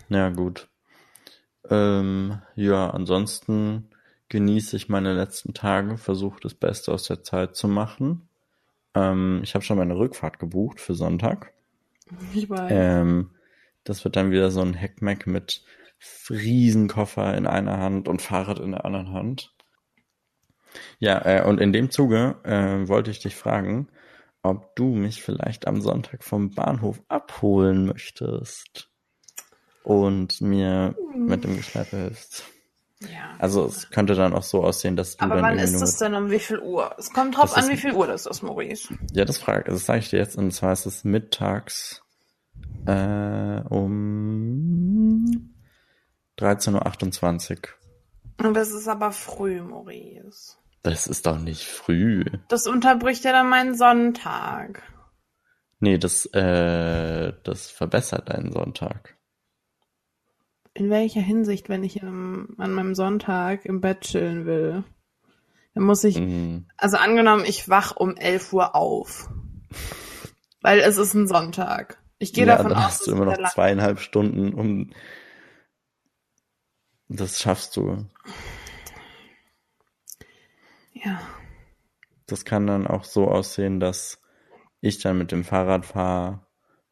Ja, 0.08 0.30
gut. 0.30 0.66
Ähm, 1.70 2.42
ja, 2.56 2.90
ansonsten 2.90 3.88
genieße 4.28 4.76
ich 4.76 4.88
meine 4.88 5.14
letzten 5.14 5.54
Tage, 5.54 5.96
versuche 5.96 6.40
das 6.40 6.54
Beste 6.54 6.92
aus 6.92 7.04
der 7.04 7.22
Zeit 7.22 7.56
zu 7.56 7.68
machen. 7.68 8.28
Ähm, 8.94 9.40
ich 9.42 9.54
habe 9.54 9.64
schon 9.64 9.78
meine 9.78 9.96
Rückfahrt 9.96 10.38
gebucht 10.38 10.80
für 10.80 10.94
Sonntag. 10.94 11.52
Ich 12.34 12.48
weiß. 12.48 12.70
Ähm, 12.72 13.30
das 13.84 14.04
wird 14.04 14.16
dann 14.16 14.30
wieder 14.30 14.50
so 14.50 14.60
ein 14.60 14.74
Heckmeck 14.74 15.26
mit 15.26 15.62
Riesenkoffer 16.30 17.36
in 17.36 17.46
einer 17.46 17.78
Hand 17.78 18.08
und 18.08 18.22
Fahrrad 18.22 18.58
in 18.58 18.72
der 18.72 18.84
anderen 18.84 19.12
Hand. 19.12 19.54
Ja, 20.98 21.24
äh, 21.24 21.44
und 21.44 21.60
in 21.60 21.72
dem 21.72 21.90
Zuge 21.90 22.36
äh, 22.44 22.88
wollte 22.88 23.10
ich 23.10 23.20
dich 23.20 23.34
fragen, 23.34 23.88
ob 24.42 24.76
du 24.76 24.94
mich 24.94 25.22
vielleicht 25.22 25.66
am 25.66 25.80
Sonntag 25.80 26.22
vom 26.22 26.50
Bahnhof 26.50 27.02
abholen 27.08 27.86
möchtest 27.86 28.90
und 29.82 30.40
mir 30.40 30.94
mit 31.16 31.44
dem 31.44 31.56
Geschleppe 31.56 31.96
hilfst. 31.96 32.44
Ja. 33.00 33.36
Also 33.38 33.66
es 33.66 33.90
könnte 33.90 34.14
dann 34.14 34.32
auch 34.34 34.42
so 34.42 34.64
aussehen, 34.64 34.96
dass 34.96 35.16
du 35.16 35.24
aber 35.24 35.36
dann 35.36 35.44
wann 35.44 35.58
irgendwie 35.58 35.74
ist 35.74 35.80
das 35.80 35.96
denn 35.98 36.14
um 36.14 36.30
wie 36.30 36.38
viel 36.40 36.58
Uhr? 36.58 36.94
Es 36.98 37.12
kommt 37.12 37.36
drauf 37.36 37.56
an, 37.56 37.64
ist- 37.64 37.70
wie 37.70 37.76
viel 37.76 37.92
Uhr 37.92 38.06
das 38.06 38.26
ist, 38.26 38.42
Maurice. 38.42 38.92
Ja, 39.12 39.24
das 39.24 39.38
frage 39.38 39.66
also 39.66 39.76
das 39.78 39.86
sage 39.86 39.98
ich 40.00 40.10
dir 40.10 40.18
jetzt 40.18 40.36
und 40.36 40.50
zwar 40.52 40.72
ist 40.72 40.86
es 40.86 41.04
mittags 41.04 42.02
äh, 42.86 43.60
um 43.68 45.50
13.28 46.38 47.58
Uhr. 48.38 48.46
Und 48.46 48.54
das 48.54 48.70
ist 48.70 48.88
aber 48.88 49.10
früh, 49.12 49.60
Maurice. 49.60 50.56
Das 50.82 51.06
ist 51.08 51.26
doch 51.26 51.38
nicht 51.38 51.66
früh. 51.66 52.24
Das 52.48 52.66
unterbricht 52.68 53.24
ja 53.24 53.32
dann 53.32 53.48
meinen 53.48 53.74
Sonntag. 53.76 54.82
Nee, 55.80 55.98
das, 55.98 56.26
äh, 56.26 57.32
das 57.44 57.70
verbessert 57.70 58.30
deinen 58.30 58.52
Sonntag. 58.52 59.16
In 60.78 60.90
welcher 60.90 61.20
Hinsicht, 61.20 61.68
wenn 61.68 61.82
ich 61.82 62.04
ähm, 62.04 62.54
an 62.56 62.72
meinem 62.72 62.94
Sonntag 62.94 63.64
im 63.64 63.80
Bett 63.80 64.02
chillen 64.02 64.46
will? 64.46 64.84
Dann 65.74 65.82
muss 65.82 66.04
ich, 66.04 66.20
Mhm. 66.20 66.68
also 66.76 66.96
angenommen, 66.98 67.44
ich 67.44 67.68
wach 67.68 67.96
um 67.96 68.16
11 68.16 68.52
Uhr 68.52 68.76
auf. 68.76 69.28
Weil 70.62 70.78
es 70.78 70.96
ist 70.96 71.14
ein 71.14 71.26
Sonntag. 71.26 72.00
Ich 72.20 72.32
gehe 72.32 72.46
ja, 72.46 72.54
davon 72.54 72.70
dann 72.70 72.78
aus, 72.78 72.84
hast 72.84 73.06
du 73.08 73.10
immer 73.10 73.24
noch 73.24 73.50
zweieinhalb 73.50 73.98
Stunden, 73.98 74.54
um 74.54 74.92
das 77.08 77.40
schaffst 77.40 77.76
du. 77.76 78.06
Ja. 80.92 81.20
Das 82.26 82.44
kann 82.44 82.68
dann 82.68 82.86
auch 82.86 83.02
so 83.02 83.26
aussehen, 83.26 83.80
dass 83.80 84.22
ich 84.80 85.00
dann 85.00 85.18
mit 85.18 85.32
dem 85.32 85.42
Fahrrad 85.42 85.86
fahre 85.86 86.46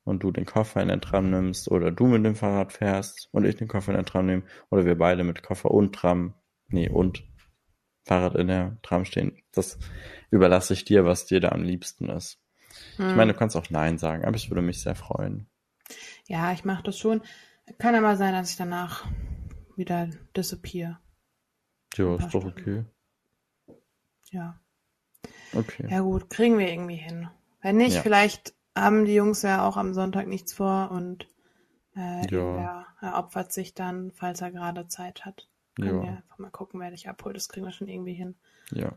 und 0.07 0.23
du 0.23 0.31
den 0.31 0.47
Koffer 0.47 0.81
in 0.81 0.89
den 0.89 1.01
Tram 1.01 1.31
nimmst 1.31 1.71
oder 1.71 1.91
du 1.91 2.07
mit 2.07 2.25
dem 2.25 2.37
Fahrrad 2.37 2.73
fährst 2.73 3.29
und 3.33 3.45
ich 3.45 3.57
den 3.57 3.69
Koffer 3.69 3.91
in 3.91 3.97
den 3.97 4.07
Tram 4.07 4.27
nehme 4.27 4.43
oder 4.71 4.85
wir 4.85 4.97
beide 4.97 5.25
mit 5.25 5.43
Koffer 5.43 5.71
und 5.73 5.95
Tram, 5.95 6.35
nee, 6.69 6.89
und 6.89 7.25
Fahrrad 8.05 8.37
in 8.37 8.47
der 8.47 8.79
Tram 8.83 9.05
stehen. 9.05 9.43
Das 9.53 9.79
überlasse 10.31 10.75
ich 10.75 10.85
dir, 10.85 11.05
was 11.05 11.27
dir 11.27 11.41
da 11.41 11.49
am 11.51 11.65
liebsten 11.65 12.09
ist. 12.09 12.41
Hm. 12.97 13.11
Ich 13.11 13.17
meine, 13.17 13.33
du 13.33 13.39
kannst 13.39 13.57
auch 13.57 13.69
Nein 13.69 13.99
sagen, 13.99 14.25
aber 14.25 14.37
ich 14.37 14.49
würde 14.49 14.63
mich 14.63 14.81
sehr 14.81 14.95
freuen. 14.95 15.49
Ja, 16.29 16.53
ich 16.53 16.65
mache 16.65 16.85
das 16.85 16.99
schon. 16.99 17.21
Kann 17.79 17.97
aber 17.97 18.17
sein, 18.17 18.33
dass 18.33 18.51
ich 18.51 18.57
danach 18.57 19.07
wieder 19.77 20.09
disappear. 20.37 21.01
Ja, 21.97 22.17
ist 22.17 22.33
doch 22.33 22.45
okay. 22.45 22.85
Ja. 24.31 24.61
Okay. 25.53 25.87
Ja 25.89 26.01
gut, 26.01 26.31
kriegen 26.31 26.59
wir 26.59 26.71
irgendwie 26.71 26.97
hin. 26.97 27.29
Wenn 27.61 27.79
nicht, 27.79 27.97
Ja. 27.97 28.03
vielleicht 28.03 28.55
haben 28.77 29.05
die 29.05 29.15
Jungs 29.15 29.43
ja 29.43 29.67
auch 29.67 29.77
am 29.77 29.95
Sonntag 29.95 30.27
nichts 30.29 30.53
vor 30.53 30.91
und 30.93 31.27
äh, 31.97 32.21
Ja. 32.23 32.31
irgendwer 32.31 32.87
er 33.01 33.19
opfert 33.19 33.53
sich 33.53 33.75
dann, 33.75 34.13
falls 34.13 34.41
er 34.41 34.51
gerade 34.51 34.87
Zeit 34.89 35.25
hat. 35.25 35.49
Können 35.77 36.01
wir 36.01 36.09
Ja, 36.09 36.17
einfach 36.17 36.39
mal 36.39 36.51
gucken, 36.51 36.81
wer 36.81 36.91
dich 36.91 37.09
abholt. 37.09 37.37
Das 37.37 37.49
kriegen 37.49 37.67
wir 37.67 37.73
schon 37.73 37.89
irgendwie 37.89 38.15
hin. 38.15 38.35
ja. 38.71 38.93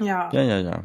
Ja. 0.00 0.30
Ja, 0.32 0.42
ja, 0.42 0.58
ja. 0.58 0.84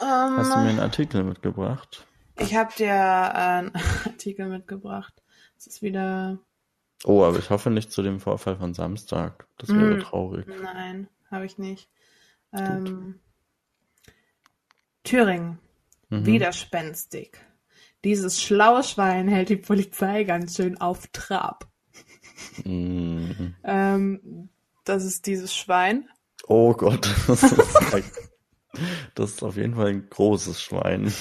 Hast 0.00 0.54
du 0.54 0.58
mir 0.58 0.64
ähm, 0.64 0.70
einen 0.70 0.80
Artikel 0.80 1.24
mitgebracht? 1.24 2.06
ich 2.38 2.54
habe 2.54 2.72
dir 2.76 2.86
äh, 2.86 2.90
einen 2.90 3.72
Artikel 4.04 4.46
mitgebracht. 4.48 5.22
Es 5.58 5.66
ist 5.66 5.82
wieder. 5.82 6.38
Oh, 7.04 7.24
aber 7.24 7.38
ich 7.38 7.50
hoffe 7.50 7.70
nicht 7.70 7.92
zu 7.92 8.02
dem 8.02 8.20
Vorfall 8.20 8.56
von 8.56 8.74
Samstag. 8.74 9.46
Das 9.58 9.70
wäre 9.70 9.96
Mm. 9.96 10.00
traurig. 10.00 10.46
Nein, 10.46 11.08
habe 11.30 11.46
ich 11.46 11.58
nicht. 11.58 11.88
Ähm, 12.52 13.20
Thüringen. 15.04 15.58
Mhm. 16.08 16.26
Widerspenstig. 16.26 17.36
Dieses 18.04 18.42
schlaue 18.42 18.82
Schwein 18.84 19.28
hält 19.28 19.48
die 19.48 19.56
Polizei 19.56 20.24
ganz 20.24 20.56
schön 20.56 20.80
auf 20.80 21.08
Trab. 21.08 21.68
Mm. 22.64 23.54
Ähm, 23.64 24.48
das 24.84 25.04
ist 25.04 25.26
dieses 25.26 25.54
Schwein. 25.54 26.08
Oh 26.46 26.74
Gott, 26.74 27.10
das 27.26 27.42
ist, 27.52 27.56
das 29.14 29.30
ist 29.32 29.42
auf 29.42 29.56
jeden 29.56 29.74
Fall 29.74 29.88
ein 29.88 30.08
großes 30.08 30.62
Schwein. 30.62 31.12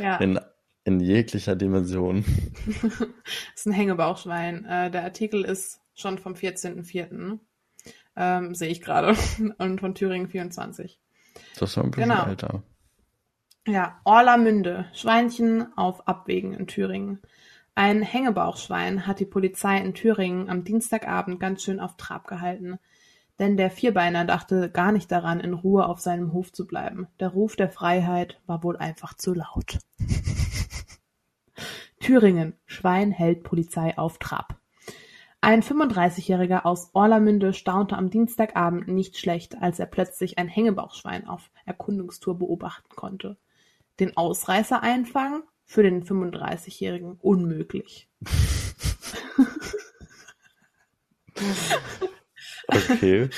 Ja. 0.00 0.16
In, 0.16 0.40
in 0.84 0.98
jeglicher 0.98 1.54
Dimension. 1.54 2.24
das 2.66 3.08
ist 3.56 3.66
ein 3.66 3.72
Hängebauchschwein. 3.72 4.64
Äh, 4.64 4.90
der 4.90 5.04
Artikel 5.04 5.44
ist 5.44 5.80
schon 5.94 6.18
vom 6.18 6.32
14.04. 6.34 7.38
Ähm, 8.16 8.54
sehe 8.54 8.70
ich 8.70 8.80
gerade. 8.80 9.16
Und 9.58 9.80
von 9.80 9.94
Thüringen 9.94 10.28
24. 10.28 10.98
Das 11.54 11.68
ist 11.70 11.74
schon 11.74 11.84
ein 11.84 11.90
bisschen 11.92 12.10
Genau. 12.10 12.26
älter. 12.26 12.62
Ja, 13.66 13.98
Orlamünde. 14.04 14.84
Schweinchen 14.92 15.74
auf 15.78 16.06
Abwägen 16.06 16.52
in 16.52 16.66
Thüringen. 16.66 17.22
Ein 17.74 18.02
Hängebauchschwein 18.02 19.06
hat 19.06 19.20
die 19.20 19.24
Polizei 19.24 19.78
in 19.78 19.94
Thüringen 19.94 20.50
am 20.50 20.64
Dienstagabend 20.64 21.40
ganz 21.40 21.62
schön 21.62 21.80
auf 21.80 21.96
Trab 21.96 22.26
gehalten. 22.26 22.78
Denn 23.38 23.56
der 23.56 23.70
Vierbeiner 23.70 24.26
dachte 24.26 24.70
gar 24.70 24.92
nicht 24.92 25.10
daran, 25.10 25.40
in 25.40 25.54
Ruhe 25.54 25.86
auf 25.86 25.98
seinem 25.98 26.34
Hof 26.34 26.52
zu 26.52 26.66
bleiben. 26.66 27.08
Der 27.20 27.28
Ruf 27.28 27.56
der 27.56 27.70
Freiheit 27.70 28.38
war 28.46 28.62
wohl 28.62 28.76
einfach 28.76 29.14
zu 29.14 29.32
laut. 29.32 29.78
Thüringen. 32.00 32.52
Schwein 32.66 33.12
hält 33.12 33.44
Polizei 33.44 33.96
auf 33.96 34.18
Trab. 34.18 34.58
Ein 35.40 35.62
35-Jähriger 35.62 36.66
aus 36.66 36.90
Orlamünde 36.92 37.54
staunte 37.54 37.96
am 37.96 38.10
Dienstagabend 38.10 38.88
nicht 38.88 39.16
schlecht, 39.16 39.56
als 39.62 39.78
er 39.78 39.86
plötzlich 39.86 40.38
ein 40.38 40.48
Hängebauchschwein 40.48 41.26
auf 41.26 41.50
Erkundungstour 41.64 42.38
beobachten 42.38 42.94
konnte. 42.94 43.38
Den 44.00 44.16
Ausreißer 44.16 44.82
einfangen? 44.82 45.42
Für 45.64 45.82
den 45.82 46.04
35-Jährigen 46.04 47.18
unmöglich. 47.20 48.08
Okay. 52.68 53.28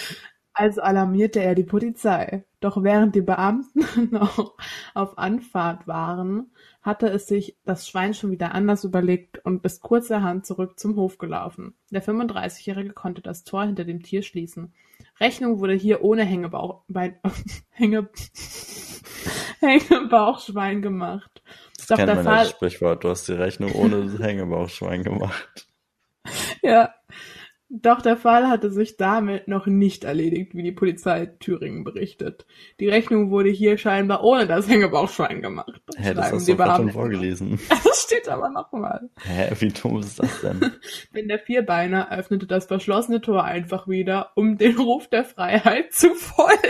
Also 0.58 0.80
alarmierte 0.80 1.40
er 1.40 1.54
die 1.54 1.64
Polizei. 1.64 2.44
Doch 2.60 2.82
während 2.82 3.14
die 3.14 3.20
Beamten 3.20 3.84
noch 4.10 4.56
auf 4.94 5.18
Anfahrt 5.18 5.86
waren, 5.86 6.50
hatte 6.80 7.08
es 7.08 7.26
sich 7.26 7.58
das 7.64 7.86
Schwein 7.86 8.14
schon 8.14 8.30
wieder 8.30 8.54
anders 8.54 8.84
überlegt 8.84 9.44
und 9.44 9.64
ist 9.66 9.82
kurzerhand 9.82 10.46
zurück 10.46 10.78
zum 10.78 10.96
Hof 10.96 11.18
gelaufen. 11.18 11.74
Der 11.90 12.02
35-Jährige 12.02 12.94
konnte 12.94 13.20
das 13.20 13.44
Tor 13.44 13.64
hinter 13.64 13.84
dem 13.84 14.02
Tier 14.02 14.22
schließen. 14.22 14.72
Rechnung 15.20 15.60
wurde 15.60 15.74
hier 15.74 16.02
ohne 16.02 16.24
Hängebauch, 16.24 16.84
Bein, 16.88 17.18
Hänge, 17.70 18.08
Hängebauchschwein 19.60 20.82
gemacht. 20.82 21.42
Das 21.78 21.86
Doch 21.86 21.96
kennt 21.96 22.08
der 22.08 22.16
man 22.16 22.24
Fall, 22.24 22.46
Sprichwort. 22.46 23.04
Du 23.04 23.08
hast 23.08 23.28
die 23.28 23.32
Rechnung 23.32 23.72
ohne 23.72 24.18
Hängebauchschwein 24.22 25.02
gemacht. 25.02 25.68
Ja. 26.62 26.94
Doch 27.68 28.00
der 28.00 28.16
Fall 28.16 28.48
hatte 28.48 28.70
sich 28.70 28.96
damit 28.96 29.48
noch 29.48 29.66
nicht 29.66 30.04
erledigt, 30.04 30.54
wie 30.54 30.62
die 30.62 30.72
Polizei 30.72 31.26
Thüringen 31.26 31.82
berichtet. 31.82 32.46
Die 32.78 32.88
Rechnung 32.88 33.30
wurde 33.30 33.48
hier 33.50 33.76
scheinbar 33.76 34.22
ohne 34.22 34.46
das 34.46 34.68
Hängebauchschwein 34.68 35.42
gemacht. 35.42 35.82
Hä, 35.96 36.14
das 36.14 36.30
hast 36.30 36.48
du 36.48 36.56
gerade 36.56 36.76
schon 36.76 36.92
vorgelesen. 36.92 37.58
Das 37.84 38.02
steht 38.02 38.28
aber 38.28 38.50
nochmal. 38.50 39.08
Hä, 39.24 39.52
wie 39.58 39.68
dumm 39.68 39.98
ist 39.98 40.20
das 40.20 40.40
denn? 40.42 40.60
Denn 41.14 41.28
der 41.28 41.40
Vierbeiner 41.40 42.12
öffnete 42.12 42.46
das 42.46 42.66
verschlossene 42.66 43.20
Tor 43.20 43.42
einfach 43.42 43.88
wieder, 43.88 44.30
um 44.36 44.58
den 44.58 44.76
Ruf 44.78 45.08
der 45.08 45.24
Freiheit 45.24 45.92
zu 45.92 46.14
folgen. 46.14 46.60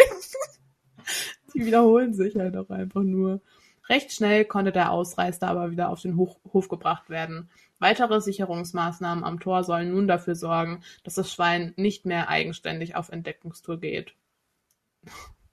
Die 1.55 1.67
wiederholen 1.67 2.15
sich 2.15 2.37
halt 2.37 2.57
auch 2.57 2.71
einfach 2.71 3.03
nur. 3.03 3.41
Recht 3.89 4.13
schnell 4.13 4.45
konnte 4.45 4.73
der 4.73 4.91
Ausreißer 4.91 5.47
aber 5.47 5.71
wieder 5.71 5.89
auf 5.91 6.01
den 6.03 6.17
Hof, 6.17 6.69
gebracht 6.69 7.09
werden. 7.09 7.51
Weitere 7.79 8.21
Sicherungsmaßnahmen 8.21 9.23
am 9.23 9.39
Tor 9.39 9.63
sollen 9.65 9.93
nun 9.93 10.09
dafür 10.09 10.35
sorgen, 10.35 10.83
dass 11.05 11.15
das 11.15 11.33
Schwein 11.33 11.73
nicht 11.77 12.05
mehr 12.07 12.29
eigenständig 12.29 12.97
auf 12.97 13.11
Entdeckungstour 13.11 13.79
geht. 13.79 14.15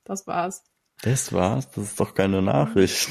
Das 0.04 0.26
war's. 0.26 0.64
Das 1.02 1.32
war's? 1.34 1.70
Das 1.72 1.84
ist 1.84 2.00
doch 2.00 2.14
keine 2.16 2.42
Nachricht. 2.42 3.10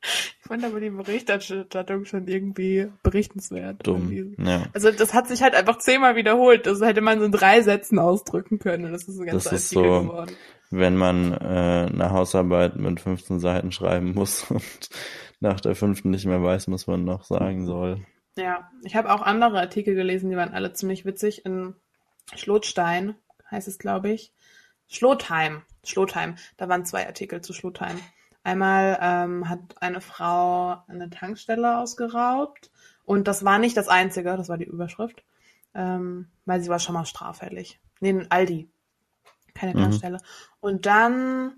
Ich 0.00 0.48
fand 0.50 0.64
aber 0.64 0.80
die 0.80 0.88
Berichterstattung 0.90 2.06
schon 2.06 2.26
irgendwie 2.26 2.88
berichtenswert. 3.02 3.86
Dumm. 3.86 4.34
Ja. 4.38 4.64
Also 4.72 4.90
das 4.90 5.12
hat 5.12 5.28
sich 5.28 5.42
halt 5.42 5.54
einfach 5.54 5.76
zehnmal 5.78 6.16
wiederholt. 6.16 6.64
Das 6.66 6.80
hätte 6.80 7.02
man 7.02 7.18
so 7.18 7.26
in 7.26 7.32
drei 7.32 7.60
Sätzen 7.60 7.98
ausdrücken 7.98 8.58
können. 8.58 8.86
Und 8.86 8.92
das 8.92 9.02
ist 9.04 9.18
ein 9.20 9.26
ganzer 9.26 9.50
Das 9.50 9.60
ist 9.64 9.76
Artikel 9.76 9.92
so- 9.94 10.00
geworden. 10.08 10.36
Wenn 10.70 10.96
man 10.96 11.32
äh, 11.32 11.88
eine 11.90 12.10
Hausarbeit 12.10 12.76
mit 12.76 13.00
15 13.00 13.40
Seiten 13.40 13.72
schreiben 13.72 14.12
muss 14.12 14.42
und 14.50 14.90
nach 15.40 15.60
der 15.60 15.74
fünften 15.74 16.10
nicht 16.10 16.26
mehr 16.26 16.42
weiß, 16.42 16.70
was 16.70 16.86
man 16.86 17.04
noch 17.04 17.24
sagen 17.24 17.66
soll. 17.66 18.04
Ja, 18.36 18.70
ich 18.84 18.94
habe 18.94 19.12
auch 19.12 19.22
andere 19.22 19.58
Artikel 19.58 19.94
gelesen, 19.94 20.30
die 20.30 20.36
waren 20.36 20.52
alle 20.52 20.72
ziemlich 20.72 21.04
witzig. 21.04 21.44
In 21.44 21.74
Schlotstein 22.34 23.16
heißt 23.50 23.68
es, 23.68 23.78
glaube 23.78 24.10
ich. 24.10 24.32
Schlotheim. 24.88 25.62
Schlotheim. 25.84 26.36
Da 26.56 26.68
waren 26.68 26.84
zwei 26.84 27.06
Artikel 27.06 27.40
zu 27.40 27.52
Schlotheim. 27.52 27.98
Einmal 28.44 28.98
ähm, 29.00 29.48
hat 29.48 29.60
eine 29.80 30.00
Frau 30.00 30.82
eine 30.86 31.10
Tankstelle 31.10 31.78
ausgeraubt. 31.78 32.70
Und 33.04 33.26
das 33.26 33.44
war 33.44 33.58
nicht 33.58 33.76
das 33.76 33.88
Einzige, 33.88 34.36
das 34.36 34.48
war 34.48 34.58
die 34.58 34.64
Überschrift. 34.64 35.24
Ähm, 35.74 36.28
weil 36.44 36.60
sie 36.60 36.70
war 36.70 36.78
schon 36.78 36.94
mal 36.94 37.04
straffällig. 37.04 37.80
Nee, 38.00 38.10
ein 38.10 38.30
Aldi. 38.30 38.70
Keine 39.58 39.74
Mhm. 39.74 39.82
Tankstelle. 39.82 40.18
Und 40.60 40.86
dann 40.86 41.54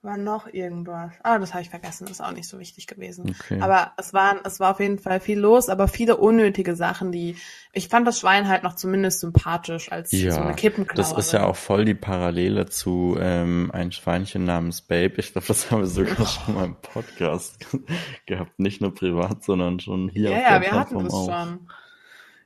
war 0.00 0.16
noch 0.16 0.46
irgendwas. 0.46 1.12
Ah, 1.24 1.40
das 1.40 1.52
habe 1.54 1.62
ich 1.62 1.70
vergessen. 1.70 2.04
Das 2.06 2.12
ist 2.12 2.20
auch 2.20 2.30
nicht 2.30 2.48
so 2.48 2.60
wichtig 2.60 2.86
gewesen. 2.86 3.34
Okay. 3.40 3.60
Aber 3.60 3.92
es 3.96 4.14
waren, 4.14 4.38
es 4.44 4.60
war 4.60 4.70
auf 4.70 4.78
jeden 4.80 5.00
Fall 5.00 5.18
viel 5.18 5.40
los, 5.40 5.68
aber 5.68 5.88
viele 5.88 6.16
unnötige 6.16 6.76
Sachen, 6.76 7.10
die 7.10 7.36
ich 7.72 7.88
fand 7.88 8.06
das 8.06 8.20
Schwein 8.20 8.46
halt 8.48 8.62
noch 8.62 8.76
zumindest 8.76 9.18
sympathisch 9.20 9.90
als 9.90 10.12
Ja, 10.12 10.30
so 10.30 10.40
eine 10.40 10.54
Kippenklaue. 10.54 10.96
Das 10.96 11.12
ist 11.12 11.32
ja 11.32 11.44
auch 11.44 11.56
voll 11.56 11.84
die 11.84 11.96
Parallele 11.96 12.66
zu 12.66 13.16
ähm, 13.20 13.70
ein 13.74 13.90
Schweinchen 13.90 14.44
namens 14.44 14.82
Babe. 14.82 15.14
Ich 15.16 15.32
glaube, 15.32 15.48
das 15.48 15.68
haben 15.70 15.80
wir 15.80 15.86
sogar 15.88 16.24
schon 16.26 16.54
mal 16.54 16.64
im 16.66 16.76
Podcast 16.80 17.58
gehabt. 18.26 18.56
Nicht 18.60 18.80
nur 18.80 18.94
privat, 18.94 19.42
sondern 19.42 19.80
schon 19.80 20.08
hier 20.10 20.30
Ja, 20.30 20.36
auf 20.36 20.42
ja, 20.44 20.60
wir 20.60 20.70
hatten 20.70 20.70
Plattform 20.94 21.04
das 21.04 21.12
auch. 21.14 21.26
schon. 21.26 21.70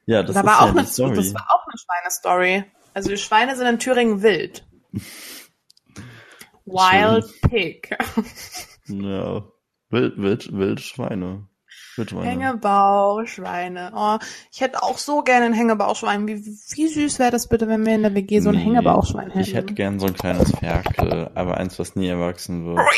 Ja, 0.06 0.22
das 0.22 0.34
da 0.34 0.40
ist 0.40 0.46
war 0.46 0.52
ja 0.54 0.60
auch 0.72 0.76
eine, 0.76 0.86
Story. 0.86 1.16
das 1.16 1.34
war 1.34 1.46
auch 1.50 1.66
eine 1.66 1.78
Schweinestory. 1.78 2.64
Also 2.94 3.10
die 3.10 3.18
Schweine 3.18 3.56
sind 3.56 3.66
in 3.66 3.78
Thüringen 3.78 4.22
wild. 4.22 4.64
Wild 6.64 7.24
Pig. 7.42 7.90
ja, 8.86 9.44
wild, 9.90 10.16
wild, 10.16 10.52
wild 10.52 10.80
Schweine. 10.80 11.48
Wildschweine. 11.96 12.26
Hängebauchschweine. 12.26 13.92
Oh, 13.94 14.18
ich 14.50 14.60
hätte 14.60 14.82
auch 14.82 14.98
so 14.98 15.22
gerne 15.22 15.46
ein 15.46 15.52
Hängebauchschwein. 15.52 16.26
Wie, 16.26 16.44
wie 16.44 16.88
süß 16.88 17.18
wäre 17.18 17.30
das 17.30 17.48
bitte, 17.48 17.68
wenn 17.68 17.84
wir 17.84 17.94
in 17.94 18.02
der 18.02 18.14
WG 18.14 18.40
so 18.40 18.48
ein 18.48 18.56
Nee, 18.56 18.64
Hängebauchschwein 18.64 19.28
hätten? 19.28 19.40
Ich 19.40 19.54
hätte 19.54 19.74
gern 19.74 20.00
so 20.00 20.06
ein 20.06 20.14
kleines 20.14 20.56
Ferkel, 20.56 21.30
aber 21.34 21.58
eins, 21.58 21.78
was 21.78 21.96
nie 21.96 22.08
erwachsen 22.08 22.64
wird. 22.66 22.80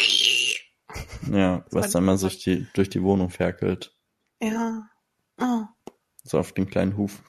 Ja, 1.33 1.65
was 1.73 1.91
dann 1.91 2.05
mal 2.05 2.19
durch 2.19 2.39
die, 2.39 2.69
durch 2.75 2.89
die 2.89 3.03
Wohnung 3.03 3.31
ferkelt. 3.31 3.97
Ja. 4.41 4.83
Oh. 5.41 5.63
So 6.23 6.39
auf 6.39 6.53
den 6.53 6.69
kleinen 6.69 6.97
Huf. 6.97 7.21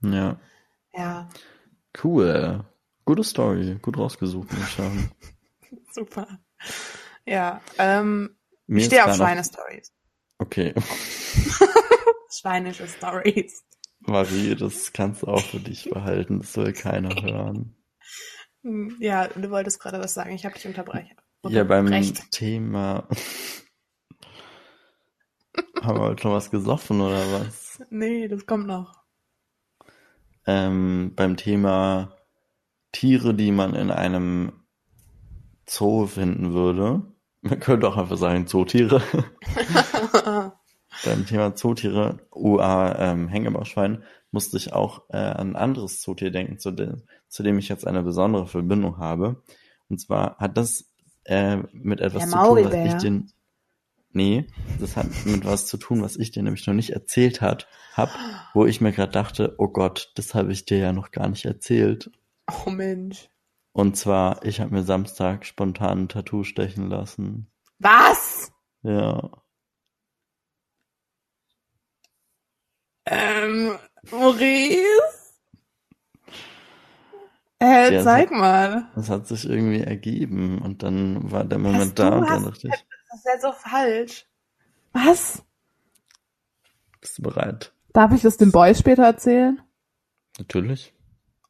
Ja, 0.00 0.40
Ja, 0.94 1.28
cool. 2.02 2.64
Gute 3.04 3.24
Story. 3.24 3.78
Gut 3.80 3.96
rausgesucht, 3.98 4.52
muss 4.52 4.62
ich 4.68 4.74
sagen. 4.74 5.10
super. 5.92 6.26
Ja, 7.24 7.60
ähm, 7.78 8.36
Mir 8.66 8.80
ich 8.80 8.86
stehe 8.86 9.04
auf 9.04 9.14
Schweinestories. 9.16 9.92
Okay. 10.38 10.74
Schweinische 12.30 12.86
Stories. 12.86 13.64
Marie, 14.00 14.54
das 14.54 14.92
kannst 14.92 15.22
du 15.22 15.26
auch 15.28 15.42
für 15.42 15.60
dich 15.60 15.90
behalten. 15.90 16.38
Das 16.40 16.52
soll 16.52 16.72
keiner 16.72 17.10
hören. 17.22 17.74
Hm, 18.62 18.96
Ja, 19.00 19.28
du 19.28 19.50
wolltest 19.50 19.80
gerade 19.80 19.98
was 19.98 20.14
sagen. 20.14 20.30
Ich 20.34 20.44
habe 20.44 20.54
dich 20.54 20.66
unterbrechen. 20.66 21.16
Ja, 21.46 21.64
beim 21.64 21.86
unterbrecht. 21.86 22.30
Thema. 22.30 23.08
Haben 25.82 25.98
wir 25.98 26.02
heute 26.04 26.22
schon 26.22 26.32
was 26.32 26.50
gesoffen 26.50 27.00
oder 27.00 27.20
was? 27.32 27.80
Nee, 27.90 28.28
das 28.28 28.46
kommt 28.46 28.66
noch. 28.66 28.97
Ähm, 30.48 31.12
beim 31.14 31.36
Thema 31.36 32.16
Tiere, 32.90 33.34
die 33.34 33.52
man 33.52 33.74
in 33.74 33.90
einem 33.90 34.52
Zoo 35.66 36.06
finden 36.06 36.54
würde. 36.54 37.02
Man 37.42 37.60
könnte 37.60 37.86
auch 37.86 37.98
einfach 37.98 38.16
sagen 38.16 38.46
Zootiere. 38.46 39.02
beim 41.04 41.26
Thema 41.26 41.54
Zootiere, 41.54 42.20
UA 42.34 42.98
ähm, 42.98 43.28
Hängebauchschwein, 43.28 44.02
musste 44.30 44.56
ich 44.56 44.72
auch 44.72 45.02
äh, 45.10 45.18
an 45.18 45.50
ein 45.50 45.56
anderes 45.56 46.00
Zootier 46.00 46.30
denken, 46.30 46.58
zu, 46.58 46.70
dem, 46.70 47.02
zu 47.28 47.42
dem 47.42 47.58
ich 47.58 47.68
jetzt 47.68 47.86
eine 47.86 48.02
besondere 48.02 48.46
Verbindung 48.46 48.96
habe. 48.96 49.42
Und 49.90 50.00
zwar 50.00 50.38
hat 50.38 50.56
das 50.56 50.90
äh, 51.24 51.58
mit 51.72 52.00
etwas 52.00 52.22
Der 52.22 52.30
zu 52.30 52.38
tun, 52.38 52.64
was 52.64 52.94
ich 52.94 52.94
den. 53.02 53.30
Nee, 54.10 54.46
das 54.80 54.96
hat 54.96 55.06
mit 55.26 55.44
was 55.44 55.66
zu 55.66 55.76
tun, 55.76 56.02
was 56.02 56.16
ich 56.16 56.30
dir 56.30 56.42
nämlich 56.42 56.66
noch 56.66 56.74
nicht 56.74 56.90
erzählt 56.90 57.40
hat, 57.40 57.68
hab, 57.94 58.08
wo 58.54 58.64
ich 58.66 58.80
mir 58.80 58.92
gerade 58.92 59.12
dachte, 59.12 59.54
oh 59.58 59.68
Gott, 59.68 60.12
das 60.16 60.34
habe 60.34 60.50
ich 60.52 60.64
dir 60.64 60.78
ja 60.78 60.92
noch 60.92 61.10
gar 61.10 61.28
nicht 61.28 61.44
erzählt. 61.44 62.10
oh 62.66 62.70
Mensch. 62.70 63.28
Und 63.72 63.96
zwar, 63.96 64.44
ich 64.44 64.60
habe 64.60 64.74
mir 64.74 64.82
Samstag 64.82 65.44
spontan 65.46 66.04
ein 66.04 66.08
Tattoo 66.08 66.42
stechen 66.42 66.88
lassen. 66.88 67.50
Was? 67.78 68.50
Ja. 68.82 69.30
Ähm, 73.06 73.78
Maurice? 74.10 74.82
Äh, 77.60 77.94
Ja, 77.94 78.02
zeig 78.04 78.30
mal. 78.30 78.88
Das 78.94 79.10
hat 79.10 79.26
sich 79.26 79.48
irgendwie 79.48 79.80
ergeben 79.80 80.60
und 80.62 80.82
dann 80.82 81.30
war 81.30 81.44
der 81.44 81.58
Moment 81.58 81.98
du 81.98 82.02
da 82.02 82.08
und 82.18 82.28
dann 82.28 82.44
hast- 82.46 82.46
dachte 82.64 82.68
ich, 82.68 82.86
Das 83.18 83.24
ist 83.24 83.42
ja 83.42 83.50
so 83.50 83.52
falsch. 83.52 84.26
Was? 84.92 85.42
bist 87.00 87.18
du 87.18 87.22
bereit? 87.22 87.72
Darf 87.92 88.12
ich 88.12 88.22
das 88.22 88.36
den 88.36 88.52
Boys 88.52 88.78
später 88.78 89.02
erzählen? 89.04 89.60
Natürlich. 90.38 90.94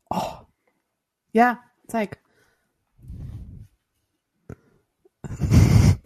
Oh. 0.09 0.47
Ja, 1.33 1.61
zeig. 1.87 2.23
Das 5.23 5.37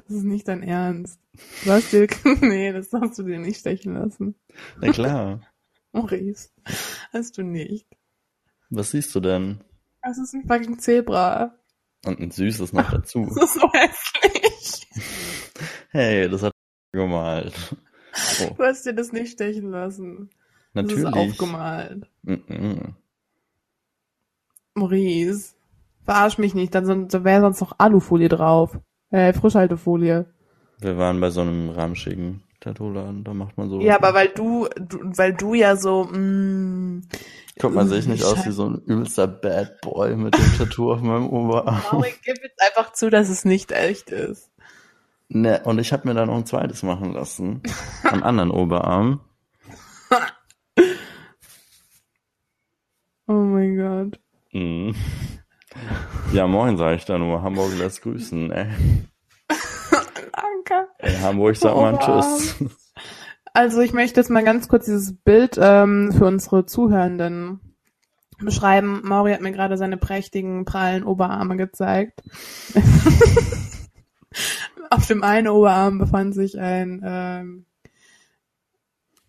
ist 0.08 0.24
nicht 0.24 0.48
dein 0.48 0.64
Ernst. 0.64 1.20
Du 1.64 1.70
hast 1.70 1.92
dir, 1.92 2.08
nee, 2.40 2.72
das 2.72 2.92
hast 2.92 3.18
du 3.18 3.22
dir 3.22 3.38
nicht 3.38 3.60
stechen 3.60 3.94
lassen. 3.94 4.34
Na 4.80 4.90
klar. 4.90 5.42
Maurice, 5.92 6.50
hast 7.12 7.38
du 7.38 7.42
nicht. 7.42 7.86
Was 8.70 8.90
siehst 8.90 9.14
du 9.14 9.20
denn? 9.20 9.62
Das 10.02 10.18
ist 10.18 10.34
ein 10.34 10.44
fucking 10.48 10.80
Zebra. 10.80 11.56
Und 12.04 12.18
ein 12.18 12.32
süßes 12.32 12.72
noch 12.72 12.90
dazu. 12.90 13.30
Das 13.36 13.44
ist 13.44 13.60
so 13.60 13.70
hässlich. 13.72 14.41
Hey, 15.92 16.28
das 16.28 16.42
hat 16.42 16.52
gemalt. 16.92 17.54
Oh, 18.42 18.54
Du 18.58 18.62
hast 18.64 18.84
dir 18.84 18.92
das 18.94 19.12
nicht 19.12 19.32
stechen 19.32 19.70
lassen. 19.70 20.28
Das 20.74 20.86
ist 20.86 20.98
natürlich. 20.98 21.30
aufgemalt. 21.32 22.06
Mhm. 22.22 22.94
Maurice, 24.74 25.54
verarsch 26.04 26.38
mich 26.38 26.54
nicht, 26.54 26.74
dann 26.74 26.86
sind- 26.86 27.12
da 27.12 27.24
wäre 27.24 27.42
sonst 27.42 27.60
noch 27.60 27.74
Alufolie 27.78 28.28
drauf. 28.28 28.78
Äh, 29.10 29.32
Frischhaltefolie. 29.34 30.26
Wir 30.80 30.96
waren 30.96 31.20
bei 31.20 31.30
so 31.30 31.42
einem 31.42 31.68
ramschigen 31.70 32.42
Tattoo-Laden, 32.60 33.24
da 33.24 33.34
macht 33.34 33.58
man 33.58 33.68
so. 33.68 33.80
Ja, 33.80 33.96
aber 33.96 34.14
weil 34.14 34.28
du, 34.28 34.68
du, 34.76 34.98
weil 35.16 35.34
du 35.34 35.54
ja 35.54 35.76
so, 35.76 36.04
mm, 36.04 37.02
Guck 37.60 37.74
mal, 37.74 37.86
sehe 37.86 37.98
ich 37.98 38.06
nicht 38.06 38.24
aus 38.24 38.46
wie 38.46 38.50
so 38.52 38.66
ein 38.70 38.78
übelster 38.86 39.26
Bad 39.26 39.80
Boy 39.82 40.16
mit 40.16 40.34
dem 40.34 40.56
Tattoo 40.56 40.92
auf 40.92 41.02
meinem 41.02 41.28
Oberarm. 41.28 41.82
Mauri, 41.92 42.14
gib 42.24 42.38
jetzt 42.42 42.60
einfach 42.62 42.92
zu, 42.94 43.10
dass 43.10 43.28
es 43.28 43.44
nicht 43.44 43.72
echt 43.72 44.10
ist. 44.10 44.50
Ne, 45.34 45.62
und 45.64 45.78
ich 45.78 45.94
habe 45.94 46.06
mir 46.06 46.14
dann 46.14 46.28
noch 46.28 46.36
ein 46.36 46.44
zweites 46.44 46.82
machen 46.82 47.14
lassen. 47.14 47.62
Am 48.04 48.22
anderen 48.22 48.50
Oberarm. 48.50 49.20
Oh 53.26 53.32
mein 53.32 53.76
Gott. 53.76 54.20
Mhm. 54.52 54.94
Ja, 56.34 56.46
moin, 56.46 56.76
sage 56.76 56.96
ich 56.96 57.06
da 57.06 57.16
nur. 57.16 57.42
Hamburg 57.42 57.78
lässt 57.78 58.02
grüßen, 58.02 58.52
ey. 58.52 58.66
Danke. 59.48 60.88
Ey, 60.98 61.16
Hamburg 61.16 61.56
sagt 61.56 61.76
mal 61.76 61.94
Oberarm. 61.94 62.20
Tschüss. 62.20 62.64
Also 63.54 63.80
ich 63.80 63.94
möchte 63.94 64.20
jetzt 64.20 64.28
mal 64.28 64.44
ganz 64.44 64.68
kurz 64.68 64.84
dieses 64.84 65.16
Bild 65.16 65.58
ähm, 65.58 66.12
für 66.12 66.26
unsere 66.26 66.66
Zuhörenden 66.66 67.74
beschreiben. 68.38 69.00
Mauri 69.02 69.32
hat 69.32 69.40
mir 69.40 69.52
gerade 69.52 69.78
seine 69.78 69.96
prächtigen, 69.96 70.66
prallen 70.66 71.04
Oberarme 71.04 71.56
gezeigt. 71.56 72.20
Auf 74.90 75.06
dem 75.06 75.22
einen 75.22 75.48
Oberarm 75.48 75.98
befand 75.98 76.34
sich 76.34 76.58
ein, 76.58 77.00
ähm, 77.04 77.66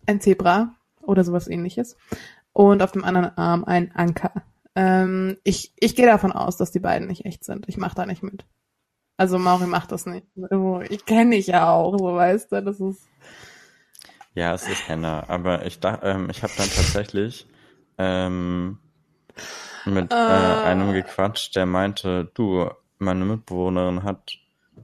ein 0.06 0.22
Zebra 0.22 0.76
oder 1.02 1.24
sowas 1.24 1.48
ähnliches. 1.48 1.98
Und 2.54 2.82
auf 2.84 2.92
dem 2.92 3.04
anderen 3.04 3.38
Arm 3.38 3.64
ein 3.64 3.92
Anker. 3.96 4.32
Ähm, 4.76 5.38
ich 5.44 5.74
ich 5.80 5.96
gehe 5.96 6.06
davon 6.06 6.32
aus, 6.32 6.58
dass 6.58 6.72
die 6.72 6.80
beiden 6.80 7.08
nicht 7.08 7.26
echt 7.26 7.44
sind. 7.44 7.68
Ich 7.68 7.78
mache 7.78 7.96
da 7.96 8.06
nicht 8.06 8.24
mit. 8.24 8.46
Also 9.18 9.38
Mauri 9.40 9.68
macht 9.68 9.92
das 9.92 10.06
nicht. 10.06 10.26
Ich 10.90 11.06
kenne 11.06 11.36
dich 11.36 11.48
ja 11.48 11.72
auch, 11.72 11.98
so 11.98 12.16
weißt 12.16 12.52
du. 12.52 12.62
Das 12.64 12.80
ist 12.80 13.08
Ja, 14.36 14.54
es 14.54 14.68
ist 14.68 14.88
Henna, 14.88 15.30
aber 15.30 15.66
ich 15.66 15.80
dachte, 15.80 16.08
ähm, 16.08 16.30
ich 16.30 16.42
habe 16.44 16.54
dann 16.58 16.70
tatsächlich 16.70 17.48
ähm, 18.00 18.80
mit 19.86 20.12
äh, 20.12 20.16
Ah. 20.16 20.64
einem 20.64 20.94
gequatscht, 20.94 21.56
der 21.56 21.66
meinte, 21.68 22.32
du, 22.34 22.70
meine 22.98 23.26
Mitbewohnerin 23.26 24.04
hat 24.04 24.38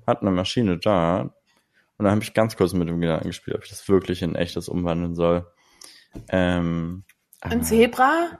hat 0.08 0.22
eine 0.22 0.32
Maschine 0.32 0.78
da 0.78 1.22
und 1.22 2.06
dann 2.06 2.12
habe 2.12 2.24
ich 2.24 2.34
ganz 2.34 2.56
kurz 2.56 2.74
mit 2.74 2.88
dem 2.88 3.02
Gedanken 3.02 3.28
gespielt, 3.28 3.58
ob 3.58 3.64
ich 3.64 3.70
das 3.70 3.88
wirklich 3.90 4.22
in 4.22 4.36
echtes 4.36 4.70
umwandeln 4.70 5.16
soll. 5.16 5.52
Ähm, 6.30 7.04
ein 7.42 7.52
aber 7.52 7.62
Zebra. 7.62 8.40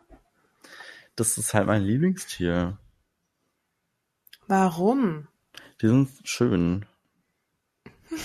Das 1.16 1.38
ist 1.38 1.54
halt 1.54 1.68
mein 1.68 1.84
Lieblingstier. 1.84 2.78
Warum? 4.48 5.28
Die 5.82 5.88
sind 5.88 6.10
schön. 6.24 6.86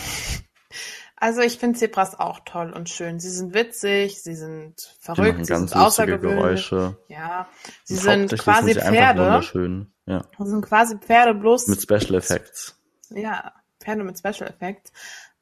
Also 1.17 1.41
ich 1.41 1.57
finde 1.59 1.79
Zebras 1.79 2.19
auch 2.21 2.41
toll 2.45 2.71
und 2.71 2.91
schön. 2.91 3.19
Sie 3.19 3.31
sind 3.31 3.55
witzig, 3.55 4.23
sie 4.23 4.35
sind 4.35 4.95
verrückt, 5.01 5.47
sie 5.47 5.53
ganz 5.55 5.71
sind 5.71 5.81
außergewöhnlich. 5.81 6.69
Geräusche. 6.69 6.99
Ja, 7.09 7.49
sie 7.85 7.95
Und 7.95 8.01
sind 8.01 8.39
quasi 8.39 8.73
sind 8.75 8.83
sie 8.83 8.89
Pferde. 8.91 9.21
wunderschön. 9.23 9.93
Ja, 10.05 10.25
Sie 10.39 10.47
sind 10.51 10.67
quasi 10.67 10.99
Pferde 10.99 11.33
bloß 11.35 11.69
mit 11.69 11.81
Special 11.81 12.17
Effects. 12.17 12.79
Ja, 13.11 13.53
Pferde 13.81 14.05
mit 14.05 14.19
Special 14.19 14.49
Effects. 14.49 14.93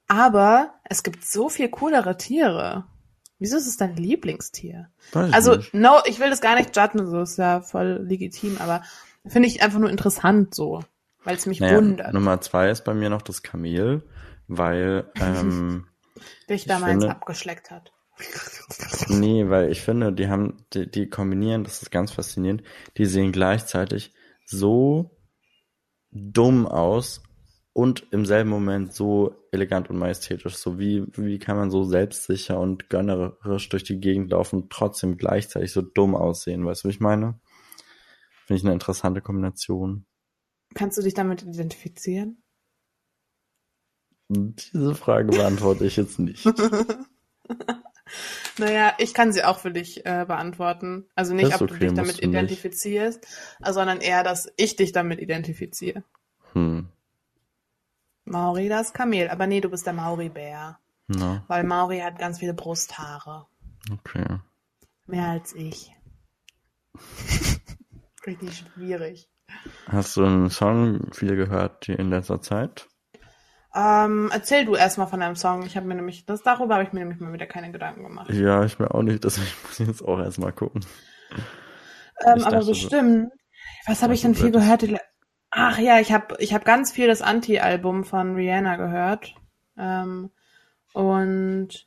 Aber 0.08 0.74
es 0.84 1.02
gibt 1.02 1.24
so 1.24 1.48
viel 1.48 1.68
coolere 1.68 2.16
Tiere. 2.16 2.84
Wieso 3.38 3.56
ist 3.56 3.66
es 3.66 3.76
dein 3.76 3.96
Lieblingstier? 3.96 4.88
Also, 5.12 5.56
nicht. 5.56 5.74
no, 5.74 5.98
ich 6.04 6.20
will 6.20 6.30
das 6.30 6.40
gar 6.40 6.54
nicht 6.54 6.76
judgen, 6.76 7.06
so 7.10 7.22
ist 7.22 7.38
ja 7.38 7.60
voll 7.60 8.04
legitim, 8.06 8.58
aber 8.58 8.82
finde 9.26 9.48
ich 9.48 9.62
einfach 9.62 9.78
nur 9.78 9.90
interessant 9.90 10.54
so, 10.54 10.84
weil 11.24 11.36
es 11.36 11.46
mich 11.46 11.60
Naja, 11.60 11.76
wundert, 11.76 12.12
Nummer 12.12 12.40
zwei 12.40 12.70
ist 12.70 12.84
bei 12.84 12.94
mir 12.94 13.10
noch 13.10 13.22
das 13.22 13.42
Kamel, 13.42 14.02
weil, 14.48 15.10
ähm, 15.16 15.86
dich 16.48 16.62
ich 16.62 16.64
da 16.66 16.78
meins 16.78 17.02
finde- 17.02 17.10
abgeschleckt 17.10 17.70
hat. 17.70 17.92
nee, 19.08 19.48
weil 19.48 19.72
ich 19.72 19.80
finde, 19.82 20.12
die 20.12 20.28
haben, 20.28 20.64
die, 20.72 20.88
die 20.90 21.08
kombinieren, 21.08 21.64
das 21.64 21.82
ist 21.82 21.90
ganz 21.90 22.12
faszinierend, 22.12 22.62
die 22.96 23.06
sehen 23.06 23.32
gleichzeitig 23.32 24.12
so 24.44 25.16
dumm 26.10 26.66
aus 26.66 27.22
und 27.72 28.06
im 28.10 28.26
selben 28.26 28.50
Moment 28.50 28.92
so 28.92 29.34
elegant 29.50 29.88
und 29.88 29.98
majestätisch. 29.98 30.56
So 30.56 30.78
wie, 30.78 31.04
wie 31.16 31.38
kann 31.38 31.56
man 31.56 31.70
so 31.70 31.84
selbstsicher 31.84 32.58
und 32.58 32.90
gönnerisch 32.90 33.68
durch 33.68 33.84
die 33.84 34.00
Gegend 34.00 34.30
laufen 34.30 34.62
und 34.62 34.70
trotzdem 34.70 35.16
gleichzeitig 35.16 35.72
so 35.72 35.82
dumm 35.82 36.14
aussehen, 36.14 36.64
weißt 36.64 36.84
du, 36.84 36.88
wie 36.88 36.92
ich 36.92 37.00
meine? 37.00 37.40
Finde 38.46 38.58
ich 38.58 38.64
eine 38.64 38.74
interessante 38.74 39.20
Kombination. 39.20 40.06
Kannst 40.74 40.98
du 40.98 41.02
dich 41.02 41.14
damit 41.14 41.42
identifizieren? 41.42 42.42
Diese 44.28 44.94
Frage 44.94 45.30
beantworte 45.30 45.84
ich 45.86 45.96
jetzt 45.96 46.18
nicht. 46.18 46.46
Naja, 48.58 48.94
ich 48.98 49.14
kann 49.14 49.32
sie 49.32 49.44
auch 49.44 49.58
für 49.58 49.70
dich 49.70 50.04
äh, 50.04 50.24
beantworten. 50.26 51.06
Also 51.14 51.34
nicht, 51.34 51.54
ob 51.54 51.58
du 51.60 51.64
okay, 51.64 51.78
dich 51.78 51.90
musst 51.90 51.98
damit 51.98 52.22
du 52.22 52.26
nicht. 52.26 52.36
identifizierst, 52.36 53.26
äh, 53.64 53.72
sondern 53.72 54.00
eher, 54.00 54.22
dass 54.22 54.52
ich 54.56 54.76
dich 54.76 54.92
damit 54.92 55.20
identifiziere. 55.20 56.04
Hm. 56.52 56.88
Mauri, 58.32 58.68
das 58.68 58.92
Kamel. 58.92 59.28
Aber 59.28 59.46
nee, 59.46 59.60
du 59.60 59.68
bist 59.68 59.86
der 59.86 59.92
Mauri-Bär. 59.92 60.78
Na, 61.08 61.44
Weil 61.48 61.64
Mauri 61.64 61.98
hat 62.00 62.18
ganz 62.18 62.38
viele 62.38 62.54
Brusthaare. 62.54 63.46
okay. 63.92 64.38
Mehr 65.06 65.28
als 65.28 65.54
ich. 65.54 65.94
Richtig 68.26 68.56
schwierig. 68.56 69.28
Hast 69.86 70.16
du 70.16 70.24
einen 70.24 70.48
Song 70.48 71.12
viel 71.12 71.36
gehört 71.36 71.86
die 71.86 71.92
in 71.92 72.08
letzter 72.08 72.40
Zeit? 72.40 72.88
Ähm, 73.74 74.30
erzähl 74.32 74.64
du 74.64 74.74
erstmal 74.74 75.08
von 75.08 75.20
deinem 75.20 75.36
Song. 75.36 75.64
Ich 75.64 75.76
habe 75.76 75.86
mir 75.86 75.94
nämlich, 75.94 76.24
das 76.24 76.42
darüber 76.42 76.74
habe 76.74 76.84
ich 76.84 76.92
mir 76.92 77.00
nämlich 77.00 77.20
mal 77.20 77.32
wieder 77.32 77.46
keine 77.46 77.70
Gedanken 77.70 78.02
gemacht. 78.04 78.30
Ja, 78.30 78.64
ich 78.64 78.78
mir 78.78 78.94
auch 78.94 79.02
nicht, 79.02 79.24
deswegen 79.24 79.50
muss 79.66 79.80
ich 79.80 79.86
jetzt 79.88 80.02
auch 80.02 80.18
erstmal 80.18 80.52
gucken. 80.52 80.84
Ähm, 82.24 82.44
aber 82.44 82.50
dachte, 82.56 82.66
bestimmt. 82.66 83.32
Was 83.86 84.02
habe 84.02 84.14
ich 84.14 84.22
denn 84.22 84.34
viel 84.34 84.52
gehört? 84.52 84.84
Ach 85.54 85.76
ja, 85.78 86.00
ich 86.00 86.12
habe 86.12 86.34
ich 86.38 86.54
hab 86.54 86.64
ganz 86.64 86.92
viel 86.92 87.06
das 87.08 87.20
Anti-Album 87.20 88.04
von 88.04 88.34
Rihanna 88.34 88.76
gehört. 88.76 89.34
Ähm, 89.76 90.30
und 90.94 91.86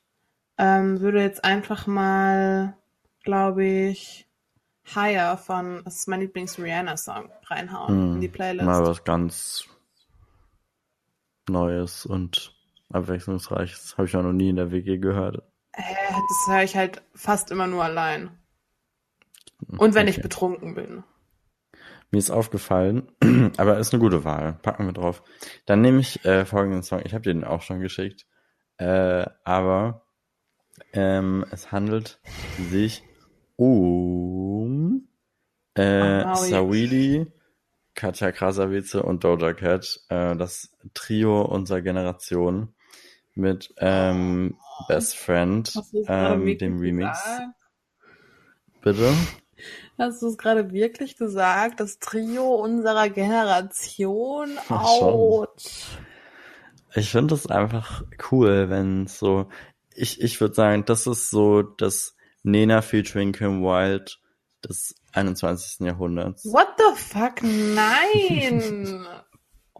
ähm, 0.59 0.99
würde 1.01 1.21
jetzt 1.21 1.43
einfach 1.43 1.87
mal, 1.87 2.77
glaube 3.23 3.65
ich, 3.65 4.27
Higher 4.93 5.35
von, 5.37 5.81
das 5.83 5.95
ist 5.95 6.07
mein 6.07 6.21
Lieblings-Rihanna-Song, 6.21 7.31
reinhauen 7.47 8.13
in 8.13 8.21
die 8.21 8.27
Playlist. 8.27 8.61
Hm, 8.61 8.67
Mal 8.67 8.85
was 8.85 9.03
ganz 9.03 9.67
Neues 11.49 12.05
und 12.05 12.53
Abwechslungsreiches. 12.91 13.97
Habe 13.97 14.07
ich 14.07 14.15
auch 14.15 14.21
noch 14.21 14.31
nie 14.31 14.49
in 14.49 14.57
der 14.57 14.71
WG 14.71 14.99
gehört. 14.99 15.37
Äh, 15.71 15.81
das 16.11 16.53
höre 16.53 16.63
ich 16.63 16.75
halt 16.75 17.01
fast 17.15 17.49
immer 17.49 17.65
nur 17.65 17.83
allein. 17.83 18.29
Und 19.77 19.95
wenn 19.95 20.07
ich 20.07 20.17
Okay. 20.17 20.23
betrunken 20.23 20.75
bin. 20.75 21.03
Mir 22.15 22.19
ist 22.19 22.31
aufgefallen, 22.31 23.11
aber 23.57 23.77
ist 23.77 23.93
eine 23.93 23.99
gute 23.99 24.23
Wahl. 24.23 24.57
Packen 24.61 24.85
wir 24.85 24.93
drauf. 24.93 25.21
Dann 25.65 25.81
nehme 25.81 25.99
ich 25.99 26.23
äh, 26.23 26.45
folgenden 26.45 26.81
Song. 26.81 27.01
Ich 27.03 27.13
habe 27.13 27.23
dir 27.23 27.33
den 27.33 27.43
auch 27.43 27.61
schon 27.61 27.81
geschickt. 27.81 28.25
Äh, 28.77 29.25
aber 29.43 30.05
ähm, 30.93 31.45
es 31.51 31.73
handelt 31.73 32.21
sich 32.71 33.03
um 33.57 35.09
äh, 35.73 36.23
Oh. 36.23 36.35
Sawidi 36.35 37.27
Katja 37.95 38.31
Krasavice 38.31 38.95
und 38.95 39.25
Doja 39.25 39.51
Cat, 39.51 39.99
äh, 40.07 40.37
das 40.37 40.71
Trio 40.93 41.41
unserer 41.41 41.81
Generation 41.81 42.73
mit 43.33 43.73
ähm, 43.79 44.57
Best 44.87 45.17
Friend, 45.17 45.69
ähm, 46.07 46.57
dem 46.57 46.79
Remix. 46.79 47.41
Bitte? 48.81 49.13
Hast 49.97 50.21
du 50.21 50.27
es 50.27 50.37
gerade 50.37 50.71
wirklich 50.71 51.17
gesagt? 51.17 51.79
Das 51.79 51.99
Trio 51.99 52.55
unserer 52.55 53.09
Generation? 53.09 54.57
Out. 54.69 55.61
Ich 56.93 57.11
finde 57.11 57.35
es 57.35 57.47
einfach 57.47 58.03
cool, 58.31 58.69
wenn 58.69 59.07
so, 59.07 59.47
ich, 59.93 60.21
ich 60.21 60.39
würde 60.39 60.55
sagen, 60.55 60.85
das 60.85 61.07
ist 61.07 61.29
so 61.29 61.61
das 61.61 62.15
Nena 62.43 62.81
featuring 62.81 63.31
Kim 63.31 63.63
Wilde 63.63 64.11
des 64.63 64.95
21. 65.13 65.85
Jahrhunderts. 65.85 66.45
What 66.45 66.67
the 66.77 66.95
fuck? 66.95 67.41
Nein! 67.41 69.05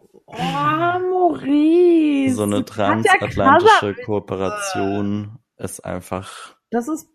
oh, 0.26 0.36
Maurice! 0.36 2.34
So 2.34 2.42
eine 2.42 2.64
transatlantische 2.64 3.94
Kooperation 4.04 5.38
ist 5.56 5.84
einfach. 5.84 6.56
Das 6.70 6.88
ist. 6.88 7.08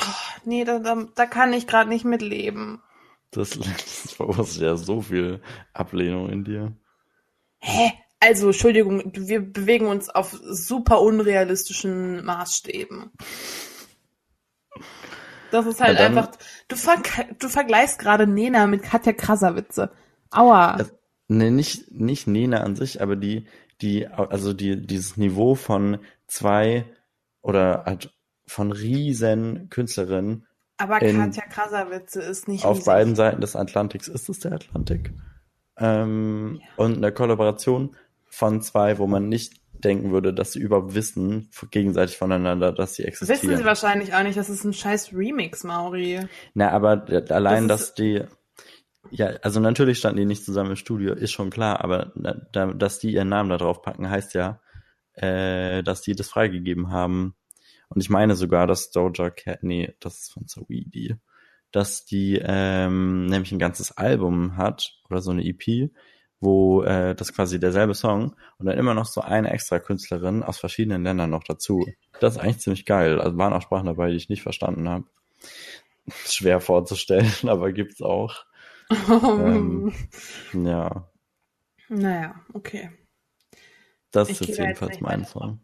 Oh, 0.00 0.38
nee, 0.44 0.64
da, 0.64 0.78
da, 0.78 1.06
da 1.14 1.26
kann 1.26 1.52
ich 1.52 1.66
gerade 1.66 1.88
nicht 1.88 2.04
mitleben. 2.04 2.82
Das, 3.30 3.50
das 3.58 4.12
verursacht 4.12 4.60
ja 4.60 4.76
so 4.76 5.02
viel 5.02 5.40
Ablehnung 5.72 6.30
in 6.30 6.44
dir. 6.44 6.76
Hä? 7.58 7.92
Also, 8.20 8.46
Entschuldigung, 8.46 9.12
wir 9.14 9.40
bewegen 9.40 9.86
uns 9.86 10.08
auf 10.10 10.32
super 10.32 11.00
unrealistischen 11.00 12.24
Maßstäben. 12.24 13.12
Das 15.52 15.66
ist 15.66 15.80
halt 15.80 15.98
dann, 15.98 16.18
einfach, 16.18 16.36
du, 16.66 16.76
ver 16.76 16.98
du 17.38 17.48
vergleichst 17.48 17.98
gerade 17.98 18.26
Nena 18.26 18.66
mit 18.66 18.82
Katja 18.82 19.12
Krasavice. 19.12 19.88
Aua. 20.30 20.78
Nee, 21.28 21.50
nicht, 21.50 21.90
nicht 21.92 22.26
Nena 22.26 22.60
an 22.60 22.74
sich, 22.74 23.00
aber 23.00 23.14
die, 23.14 23.46
die, 23.80 24.06
also 24.08 24.52
die, 24.52 24.84
dieses 24.84 25.16
Niveau 25.16 25.54
von 25.54 25.98
zwei 26.26 26.84
oder 27.40 27.84
halt 27.86 28.12
von 28.48 28.72
riesen 28.72 29.68
Künstlerinnen. 29.70 30.46
Aber 30.78 30.98
Katja 31.00 31.44
Krasavice 31.46 32.16
ist 32.16 32.48
nicht 32.48 32.64
Auf 32.64 32.78
riesig. 32.78 32.86
beiden 32.86 33.16
Seiten 33.16 33.40
des 33.40 33.56
Atlantiks 33.56 34.08
ist 34.08 34.28
es 34.28 34.40
der 34.40 34.52
Atlantik. 34.52 35.12
Ähm, 35.76 36.60
ja. 36.60 36.84
Und 36.84 36.96
eine 36.96 37.12
Kollaboration 37.12 37.96
von 38.28 38.60
zwei, 38.62 38.98
wo 38.98 39.06
man 39.06 39.28
nicht 39.28 39.54
denken 39.72 40.12
würde, 40.12 40.34
dass 40.34 40.52
sie 40.52 40.60
überhaupt 40.60 40.94
wissen, 40.94 41.50
gegenseitig 41.70 42.16
voneinander, 42.16 42.72
dass 42.72 42.94
sie 42.94 43.04
existieren. 43.04 43.42
Wissen 43.42 43.56
sie 43.56 43.64
wahrscheinlich 43.64 44.14
auch 44.14 44.22
nicht, 44.22 44.36
das 44.36 44.50
ist 44.50 44.64
ein 44.64 44.72
scheiß 44.72 45.12
Remix, 45.12 45.64
Mauri. 45.64 46.20
Na, 46.54 46.70
aber 46.70 47.06
allein, 47.30 47.68
das 47.68 47.80
dass 47.80 47.94
die, 47.94 48.24
ja, 49.10 49.28
also 49.42 49.60
natürlich 49.60 49.98
standen 49.98 50.18
die 50.18 50.26
nicht 50.26 50.44
zusammen 50.44 50.70
im 50.70 50.76
Studio, 50.76 51.14
ist 51.14 51.32
schon 51.32 51.50
klar, 51.50 51.82
aber 51.82 52.12
dass 52.14 52.98
die 52.98 53.12
ihren 53.12 53.28
Namen 53.28 53.50
da 53.50 53.56
drauf 53.56 53.82
packen, 53.82 54.10
heißt 54.10 54.34
ja, 54.34 54.60
äh, 55.14 55.82
dass 55.82 56.02
die 56.02 56.14
das 56.14 56.28
freigegeben 56.28 56.90
haben. 56.90 57.34
Und 57.88 58.00
ich 58.00 58.10
meine 58.10 58.36
sogar, 58.36 58.66
dass 58.66 58.90
Doja 58.90 59.30
Cat, 59.30 59.62
nee, 59.62 59.94
das 60.00 60.20
ist 60.20 60.32
von 60.32 60.46
Saweetie, 60.46 61.16
dass 61.72 62.04
die 62.04 62.40
ähm, 62.42 63.26
nämlich 63.26 63.52
ein 63.52 63.58
ganzes 63.58 63.96
Album 63.96 64.56
hat 64.56 64.98
oder 65.08 65.20
so 65.20 65.30
eine 65.30 65.44
EP, 65.44 65.90
wo 66.40 66.82
äh, 66.82 67.14
das 67.14 67.32
quasi 67.32 67.58
derselbe 67.58 67.94
Song 67.94 68.36
und 68.58 68.66
dann 68.66 68.78
immer 68.78 68.94
noch 68.94 69.06
so 69.06 69.20
eine 69.20 69.50
extra 69.50 69.78
Künstlerin 69.78 70.42
aus 70.42 70.58
verschiedenen 70.58 71.02
Ländern 71.02 71.30
noch 71.30 71.44
dazu. 71.44 71.86
Das 72.20 72.34
ist 72.34 72.40
eigentlich 72.40 72.60
ziemlich 72.60 72.86
geil. 72.86 73.20
Also 73.20 73.36
waren 73.38 73.52
auch 73.52 73.62
Sprachen 73.62 73.86
dabei, 73.86 74.10
die 74.10 74.16
ich 74.16 74.28
nicht 74.28 74.42
verstanden 74.42 74.88
habe. 74.88 75.04
Schwer 76.26 76.60
vorzustellen, 76.60 77.32
aber 77.48 77.72
gibt's 77.72 78.00
auch. 78.02 78.44
ähm, 78.90 79.92
ja. 80.52 81.10
Naja, 81.88 82.40
okay. 82.54 82.90
Das 84.10 84.28
ich 84.28 84.40
ist 84.40 84.48
jetzt 84.48 84.58
jedenfalls 84.58 85.00
mein 85.00 85.24
Song. 85.24 85.60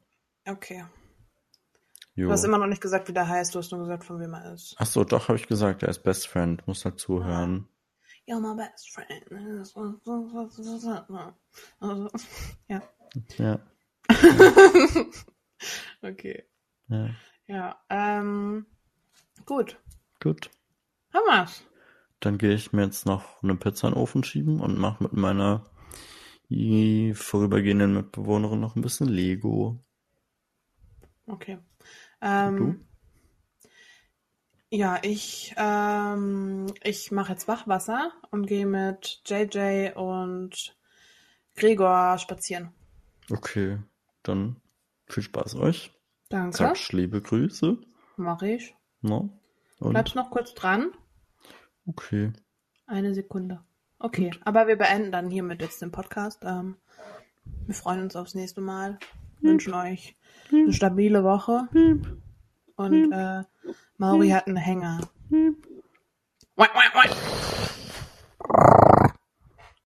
Okay. 0.46 0.84
Jo. 2.14 2.27
Du 2.27 2.33
hast 2.33 2.44
immer 2.44 2.59
noch 2.59 2.66
nicht 2.66 2.81
gesagt, 2.81 3.09
wie 3.09 3.12
der 3.12 3.29
heißt. 3.29 3.55
Du 3.55 3.59
hast 3.59 3.72
nur 3.72 3.81
gesagt, 3.81 4.05
von 4.05 4.20
wem 4.20 4.35
er 4.35 4.55
ist. 4.55 4.77
Ach 4.79 4.87
so, 4.87 5.05
doch, 5.05 5.29
habe 5.29 5.38
ich 5.38 5.48
gesagt. 5.48 5.83
Er 5.83 5.88
ist 5.88 6.03
Best 6.05 6.29
Friend. 6.29 6.64
Muss 6.66 6.85
halt 6.85 7.00
zuhören. 7.00 7.68
You're 8.27 8.40
my 8.40 8.55
best 8.57 8.90
friend. 8.90 9.22
Also, 11.81 12.11
ja. 12.68 12.83
Ja. 13.37 13.61
okay. 16.03 16.44
Ja. 16.88 17.11
Ja, 17.46 17.79
ähm, 17.90 18.66
gut. 19.44 19.79
Gut. 20.22 20.50
Haben 21.12 21.27
wir's. 21.27 21.64
Dann 22.20 22.38
gehe 22.38 22.55
ich 22.55 22.72
mir 22.72 22.85
jetzt 22.85 23.05
noch 23.05 23.42
eine 23.42 23.57
Pizza 23.57 23.88
in 23.88 23.94
den 23.94 24.00
Ofen 24.00 24.24
schieben 24.24 24.61
und 24.61 24.79
mache 24.79 25.03
mit 25.03 25.12
meiner 25.12 25.64
vorübergehenden 26.48 27.92
Mitbewohnerin 27.92 28.61
noch 28.61 28.77
ein 28.77 28.83
bisschen 28.83 29.09
Lego. 29.09 29.85
Okay. 31.27 31.59
Ähm, 32.24 32.87
ja, 34.70 34.98
ich, 35.02 35.54
ähm, 35.58 36.66
ich 36.82 37.12
mache 37.12 37.32
jetzt 37.32 37.46
Wachwasser 37.46 38.12
und 38.30 38.46
gehe 38.46 38.66
mit 38.66 39.20
JJ 39.26 39.90
und 39.94 40.74
Gregor 41.54 42.18
spazieren. 42.18 42.72
Okay, 43.30 43.78
dann 44.22 44.56
viel 45.06 45.22
Spaß 45.22 45.54
euch. 45.56 45.92
Danke. 46.30 46.56
Sagst 46.56 46.92
liebe 46.92 47.20
Grüße. 47.20 47.76
Mach 48.16 48.42
ich. 48.42 48.74
No. 49.02 49.28
Und? 49.78 49.90
Bleibst 49.90 50.14
noch 50.14 50.30
kurz 50.30 50.54
dran? 50.54 50.92
Okay. 51.87 52.32
Eine 52.87 53.14
Sekunde. 53.14 53.60
Okay, 53.98 54.30
Gut. 54.30 54.40
aber 54.44 54.66
wir 54.66 54.76
beenden 54.76 55.12
dann 55.12 55.30
hiermit 55.30 55.60
jetzt 55.60 55.82
den 55.82 55.92
Podcast. 55.92 56.42
Ähm, 56.42 56.76
wir 57.66 57.74
freuen 57.74 58.02
uns 58.02 58.16
aufs 58.16 58.34
nächste 58.34 58.62
Mal. 58.62 58.98
Hm. 59.44 59.50
Wünschen 59.50 59.74
euch 59.74 60.16
eine 60.50 60.72
stabile 60.72 61.22
Woche. 61.22 61.68
Hm. 61.72 62.22
Und 62.76 63.12
äh, 63.12 63.42
Mauri 63.98 64.30
hat 64.30 64.46
einen 64.46 64.57
Hänger. 64.57 65.00
Hm. 65.28 65.57